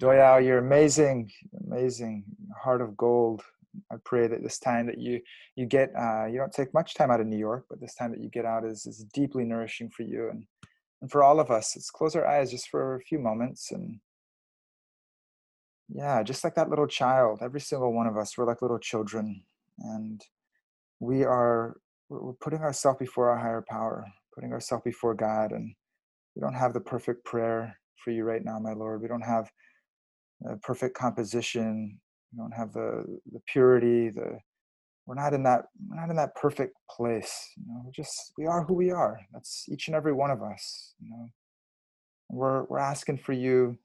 Doyao, 0.00 0.42
you're 0.42 0.58
amazing, 0.58 1.30
amazing, 1.66 2.24
heart 2.58 2.80
of 2.80 2.96
gold. 2.96 3.42
I 3.92 3.96
pray 4.02 4.26
that 4.26 4.42
this 4.42 4.58
time 4.58 4.86
that 4.86 4.98
you 4.98 5.20
you 5.56 5.66
get 5.66 5.92
uh, 5.94 6.24
you 6.24 6.38
don't 6.38 6.52
take 6.52 6.72
much 6.72 6.94
time 6.94 7.10
out 7.10 7.20
of 7.20 7.26
New 7.26 7.36
York, 7.36 7.66
but 7.68 7.80
this 7.80 7.94
time 7.94 8.10
that 8.12 8.20
you 8.20 8.30
get 8.30 8.46
out 8.46 8.64
is 8.64 8.86
is 8.86 9.04
deeply 9.12 9.44
nourishing 9.44 9.90
for 9.90 10.02
you 10.02 10.30
and 10.30 10.46
and 11.02 11.10
for 11.10 11.22
all 11.22 11.38
of 11.38 11.50
us. 11.50 11.76
Let's 11.76 11.90
close 11.90 12.16
our 12.16 12.26
eyes 12.26 12.50
just 12.50 12.68
for 12.68 12.96
a 12.96 13.02
few 13.02 13.18
moments 13.18 13.70
and 13.72 14.00
yeah, 15.92 16.22
just 16.22 16.44
like 16.44 16.54
that 16.54 16.70
little 16.70 16.86
child. 16.86 17.40
Every 17.42 17.60
single 17.60 17.92
one 17.92 18.06
of 18.06 18.16
us, 18.16 18.38
we're 18.38 18.46
like 18.46 18.62
little 18.62 18.78
children, 18.78 19.42
and 19.80 20.22
we 20.98 21.24
are 21.24 21.76
we're 22.08 22.32
putting 22.34 22.60
ourselves 22.60 22.98
before 22.98 23.28
our 23.28 23.38
higher 23.38 23.64
power, 23.68 24.06
putting 24.34 24.52
ourselves 24.52 24.82
before 24.82 25.14
God, 25.14 25.52
and 25.52 25.74
we 26.34 26.40
don't 26.40 26.54
have 26.54 26.72
the 26.72 26.80
perfect 26.80 27.24
prayer 27.26 27.76
for 28.02 28.12
you 28.12 28.24
right 28.24 28.44
now, 28.44 28.58
my 28.58 28.72
Lord. 28.72 29.02
We 29.02 29.08
don't 29.08 29.20
have 29.20 29.50
a 30.46 30.56
perfect 30.56 30.96
composition. 30.96 31.98
We 32.32 32.38
don't 32.38 32.54
have 32.54 32.72
the 32.72 33.04
the 33.32 33.40
purity. 33.46 34.10
The 34.10 34.38
we're 35.06 35.14
not 35.14 35.34
in 35.34 35.42
that 35.44 35.66
we're 35.88 35.96
not 35.96 36.10
in 36.10 36.16
that 36.16 36.34
perfect 36.36 36.76
place. 36.88 37.50
You 37.56 37.64
know, 37.68 37.82
we 37.84 37.92
just 37.92 38.32
we 38.38 38.46
are 38.46 38.64
who 38.64 38.74
we 38.74 38.90
are. 38.90 39.20
That's 39.32 39.66
each 39.68 39.88
and 39.88 39.96
every 39.96 40.12
one 40.12 40.30
of 40.30 40.42
us. 40.42 40.94
You 41.00 41.10
know, 41.10 41.30
we're 42.28 42.64
we're 42.64 42.78
asking 42.78 43.18
for 43.18 43.32
you 43.32 43.78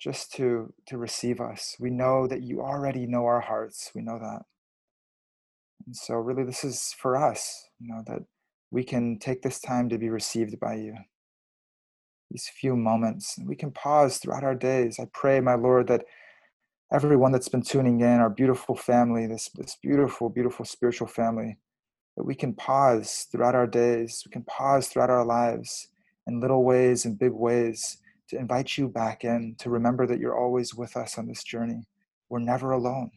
just 0.00 0.32
to 0.34 0.72
to 0.86 0.98
receive 0.98 1.40
us. 1.40 1.76
We 1.78 1.90
know 1.90 2.26
that 2.26 2.42
you 2.42 2.60
already 2.60 3.06
know 3.06 3.24
our 3.26 3.40
hearts. 3.40 3.92
We 3.94 4.02
know 4.02 4.18
that. 4.18 4.42
And 5.86 5.96
so 5.96 6.14
really 6.14 6.44
this 6.44 6.64
is 6.64 6.94
for 6.98 7.16
us, 7.16 7.68
you 7.80 7.88
know, 7.88 8.02
that 8.06 8.22
we 8.70 8.82
can 8.84 9.18
take 9.18 9.42
this 9.42 9.60
time 9.60 9.88
to 9.90 9.98
be 9.98 10.08
received 10.08 10.58
by 10.58 10.74
you. 10.74 10.94
These 12.32 12.48
few 12.48 12.76
moments. 12.76 13.38
We 13.44 13.54
can 13.54 13.70
pause 13.70 14.16
throughout 14.16 14.42
our 14.42 14.54
days. 14.54 14.98
I 14.98 15.04
pray, 15.12 15.38
my 15.40 15.54
Lord, 15.54 15.86
that 15.88 16.06
everyone 16.90 17.30
that's 17.30 17.50
been 17.50 17.60
tuning 17.62 18.00
in, 18.00 18.20
our 18.20 18.30
beautiful 18.30 18.74
family, 18.74 19.26
this 19.26 19.50
this 19.54 19.76
beautiful, 19.82 20.30
beautiful 20.30 20.64
spiritual 20.64 21.08
family, 21.08 21.58
that 22.16 22.24
we 22.24 22.34
can 22.34 22.54
pause 22.54 23.26
throughout 23.30 23.54
our 23.54 23.66
days. 23.66 24.22
We 24.24 24.32
can 24.32 24.44
pause 24.44 24.88
throughout 24.88 25.10
our 25.10 25.26
lives 25.26 25.88
in 26.26 26.40
little 26.40 26.64
ways 26.64 27.04
and 27.04 27.18
big 27.18 27.32
ways 27.32 27.98
to 28.28 28.38
invite 28.38 28.78
you 28.78 28.88
back 28.88 29.24
in, 29.24 29.54
to 29.58 29.68
remember 29.68 30.06
that 30.06 30.18
you're 30.18 30.38
always 30.38 30.74
with 30.74 30.96
us 30.96 31.18
on 31.18 31.26
this 31.26 31.44
journey. 31.44 31.82
We're 32.30 32.38
never 32.38 32.72
alone. 32.72 33.10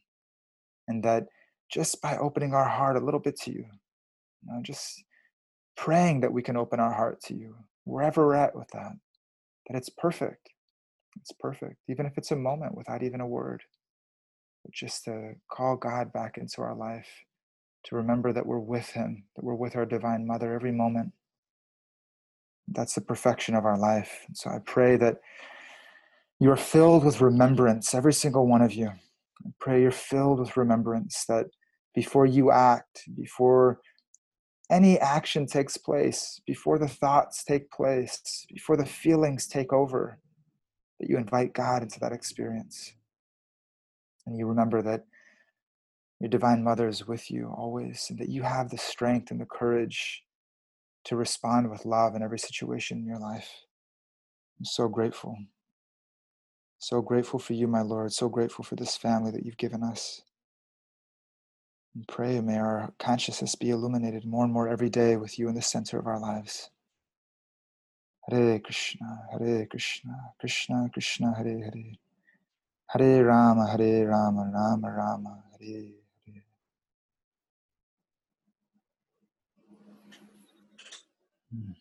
And 0.89 1.01
that 1.03 1.27
just 1.71 2.01
by 2.01 2.17
opening 2.17 2.53
our 2.53 2.67
heart 2.67 2.97
a 2.97 3.05
little 3.05 3.21
bit 3.21 3.39
to 3.41 3.51
you, 3.51 3.65
you 4.43 4.51
know, 4.51 4.61
just 4.61 5.05
praying 5.77 6.19
that 6.19 6.33
we 6.33 6.41
can 6.41 6.57
open 6.57 6.81
our 6.81 6.91
heart 6.91 7.21
to 7.21 7.33
you, 7.33 7.55
wherever 7.85 8.27
we're 8.27 8.35
at 8.35 8.55
with 8.55 8.67
that, 8.73 8.91
that 9.67 9.77
it's 9.77 9.89
perfect. 9.89 10.49
It's 11.19 11.31
perfect, 11.31 11.77
even 11.87 12.05
if 12.05 12.17
it's 12.17 12.31
a 12.31 12.35
moment 12.35 12.75
without 12.75 13.03
even 13.03 13.21
a 13.21 13.27
word. 13.27 13.63
Just 14.71 15.05
to 15.05 15.35
call 15.51 15.75
God 15.77 16.11
back 16.11 16.37
into 16.37 16.61
our 16.61 16.75
life, 16.75 17.07
to 17.85 17.95
remember 17.95 18.33
that 18.33 18.45
we're 18.45 18.59
with 18.59 18.89
Him, 18.89 19.25
that 19.35 19.45
we're 19.45 19.53
with 19.53 19.75
our 19.75 19.85
Divine 19.85 20.25
Mother 20.25 20.53
every 20.53 20.71
moment. 20.71 21.11
That's 22.67 22.95
the 22.95 23.01
perfection 23.01 23.55
of 23.55 23.65
our 23.65 23.77
life. 23.77 24.23
And 24.27 24.35
so 24.35 24.49
I 24.49 24.57
pray 24.65 24.97
that 24.97 25.17
you 26.39 26.51
are 26.51 26.57
filled 26.57 27.05
with 27.05 27.21
remembrance, 27.21 27.93
every 27.93 28.13
single 28.13 28.47
one 28.47 28.61
of 28.61 28.73
you. 28.73 28.87
I 28.87 29.49
pray 29.59 29.81
you're 29.81 29.91
filled 29.91 30.39
with 30.39 30.57
remembrance 30.57 31.25
that 31.25 31.45
before 31.93 32.25
you 32.25 32.51
act, 32.51 33.03
before 33.15 33.79
any 34.69 34.99
action 34.99 35.45
takes 35.45 35.77
place, 35.77 36.41
before 36.45 36.79
the 36.79 36.87
thoughts 36.87 37.43
take 37.43 37.69
place, 37.71 38.45
before 38.51 38.77
the 38.77 38.85
feelings 38.85 39.47
take 39.47 39.71
over, 39.71 40.19
that 40.99 41.09
you 41.09 41.17
invite 41.17 41.53
God 41.53 41.83
into 41.83 41.99
that 41.99 42.11
experience. 42.11 42.93
And 44.25 44.37
you 44.37 44.47
remember 44.47 44.81
that 44.81 45.05
your 46.19 46.29
Divine 46.29 46.63
Mother 46.63 46.87
is 46.87 47.07
with 47.07 47.29
you 47.29 47.53
always, 47.55 48.07
and 48.09 48.17
that 48.19 48.29
you 48.29 48.41
have 48.41 48.69
the 48.69 48.77
strength 48.77 49.29
and 49.31 49.39
the 49.39 49.45
courage 49.45 50.23
to 51.03 51.15
respond 51.15 51.69
with 51.69 51.85
love 51.85 52.15
in 52.15 52.23
every 52.23 52.39
situation 52.39 52.97
in 52.97 53.05
your 53.05 53.19
life. 53.19 53.49
I'm 54.59 54.65
so 54.65 54.87
grateful. 54.87 55.37
So 56.79 57.01
grateful 57.01 57.39
for 57.39 57.53
you, 57.53 57.67
my 57.67 57.81
Lord. 57.81 58.13
So 58.13 58.29
grateful 58.29 58.65
for 58.65 58.75
this 58.75 58.97
family 58.97 59.31
that 59.31 59.45
you've 59.45 59.57
given 59.57 59.83
us. 59.83 60.21
And 61.95 62.05
pray, 62.09 62.41
may 62.41 62.57
our 62.57 62.93
consciousness 62.99 63.55
be 63.55 63.69
illuminated 63.69 64.25
more 64.25 64.43
and 64.43 64.51
more 64.51 64.67
every 64.67 64.89
day 64.89 65.15
with 65.15 65.39
you 65.39 65.47
in 65.47 65.55
the 65.55 65.61
center 65.61 65.97
of 65.97 66.07
our 66.07 66.19
lives. 66.19 66.69
Hare 68.29 68.59
Krishna, 68.59 69.21
Hare 69.31 69.65
Krishna, 69.65 70.33
Krishna 70.39 70.89
Krishna, 70.91 71.33
Hare 71.37 71.63
Hare. 71.63 71.95
Hare 72.89 73.23
Rama, 73.23 73.67
Hare 73.67 74.07
Rama, 74.07 74.51
Rama 74.53 74.91
Rama, 74.91 75.43
Hare 75.57 75.93
Hare. 76.25 76.43
Hmm. 81.49 81.71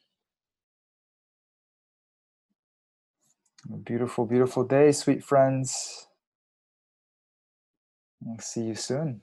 Beautiful, 3.83 4.27
beautiful 4.27 4.64
day, 4.64 4.92
sweet 4.92 5.24
friends. 5.24 6.07
I'll 8.29 8.38
see 8.38 8.62
you 8.62 8.77
soon. 8.77 9.22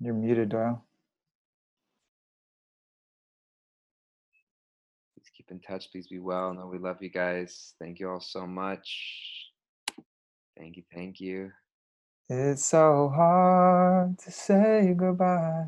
You're 0.00 0.14
muted, 0.14 0.48
Doyle. 0.48 0.82
Please 5.14 5.30
keep 5.36 5.50
in 5.50 5.60
touch. 5.60 5.92
Please 5.92 6.08
be 6.08 6.18
well. 6.18 6.54
No, 6.54 6.66
we 6.66 6.78
love 6.78 6.96
you 7.00 7.10
guys. 7.10 7.74
Thank 7.78 8.00
you 8.00 8.08
all 8.08 8.20
so 8.20 8.46
much. 8.46 9.50
Thank 10.58 10.78
you. 10.78 10.84
Thank 10.94 11.20
you. 11.20 11.52
It's 12.30 12.64
so 12.64 13.12
hard 13.14 14.18
to 14.20 14.30
say 14.30 14.94
goodbye 14.96 15.66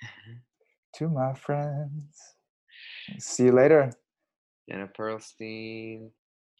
to 0.94 1.08
my 1.08 1.34
friends. 1.34 2.36
See 3.18 3.44
you 3.44 3.52
later. 3.52 3.90
Jenna 4.68 4.88
Pearlstein, 4.88 6.10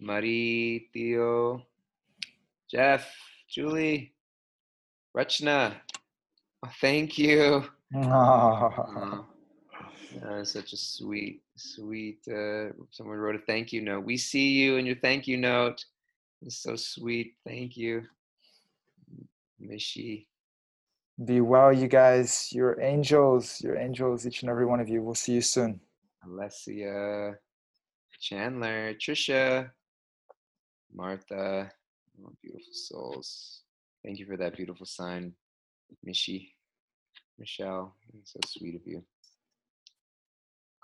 Marie, 0.01 0.89
Theo, 0.93 1.63
Jeff, 2.71 3.15
Julie, 3.49 4.15
Rachna. 5.17 5.75
Oh, 6.65 6.71
thank 6.81 7.19
you. 7.19 7.65
That 10.23 10.39
is 10.41 10.53
such 10.53 10.73
a 10.73 10.77
sweet, 10.77 11.43
sweet. 11.57 12.21
Uh, 12.29 12.73
someone 12.91 13.19
wrote 13.19 13.35
a 13.35 13.41
thank 13.41 13.73
you 13.73 13.83
note. 13.83 14.05
We 14.05 14.17
see 14.17 14.53
you 14.53 14.77
in 14.77 14.87
your 14.87 14.97
thank 14.97 15.27
you 15.27 15.37
note. 15.37 15.85
It's 16.43 16.63
so 16.63 16.77
sweet. 16.77 17.35
Thank 17.47 17.77
you, 17.77 18.03
Mishi. 19.61 20.27
Be 21.23 21.41
well, 21.41 21.73
you 21.73 21.89
guys. 21.89 22.49
You're 22.53 22.81
angels. 22.81 23.61
You're 23.61 23.77
angels, 23.77 24.27
each 24.27 24.43
and 24.43 24.51
every 24.51 24.67
one 24.67 24.81
of 24.81 24.89
you. 24.89 25.03
We'll 25.03 25.15
see 25.15 25.35
you 25.35 25.43
soon. 25.43 25.81
Alessia, 26.27 27.37
Chandler, 28.19 28.95
Trisha, 28.95 29.71
Martha. 30.95 31.71
Oh, 32.25 32.33
beautiful 32.41 32.73
souls. 32.73 33.63
Thank 34.05 34.19
you 34.19 34.27
for 34.27 34.37
that 34.37 34.57
beautiful 34.57 34.87
sign, 34.87 35.35
Mishi, 36.07 36.54
Michelle. 37.39 37.95
So 38.25 38.41
sweet 38.47 38.77
of 38.77 38.87
you. 38.87 39.05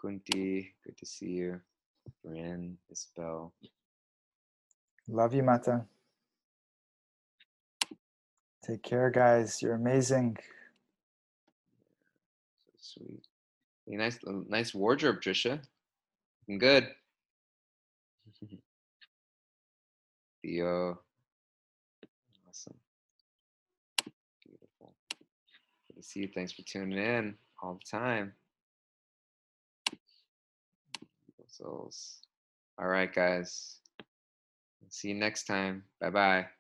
Kunti, 0.01 0.75
good 0.85 0.97
to 0.99 1.07
see 1.07 1.31
you. 1.31 1.61
Bryn, 2.25 2.77
Isabel. 2.91 3.53
Love 5.09 5.35
you, 5.35 5.43
Mata. 5.43 5.85
Take 8.65 8.83
care, 8.83 9.11
guys. 9.11 9.61
You're 9.63 9.75
amazing. 9.75 10.37
So 12.79 13.01
sweet. 13.01 13.27
Hey, 13.87 13.97
nice, 13.97 14.19
nice 14.49 14.75
wardrobe, 14.75 15.21
Trisha. 15.21 15.61
Looking 16.43 16.59
good. 16.59 16.89
Theo. 20.43 21.01
Awesome. 22.49 22.75
Beautiful. 24.45 24.95
Good 25.89 25.97
to 25.97 26.00
see 26.11 26.21
you. 26.21 26.29
Thanks 26.35 26.53
for 26.53 26.63
tuning 26.63 26.99
in 26.99 27.35
all 27.63 27.75
the 27.75 27.99
time. 27.99 28.33
All 32.79 32.89
right, 32.89 33.13
guys. 33.13 33.79
See 34.89 35.09
you 35.09 35.15
next 35.15 35.45
time. 35.45 35.85
Bye 36.01 36.11
bye. 36.11 36.60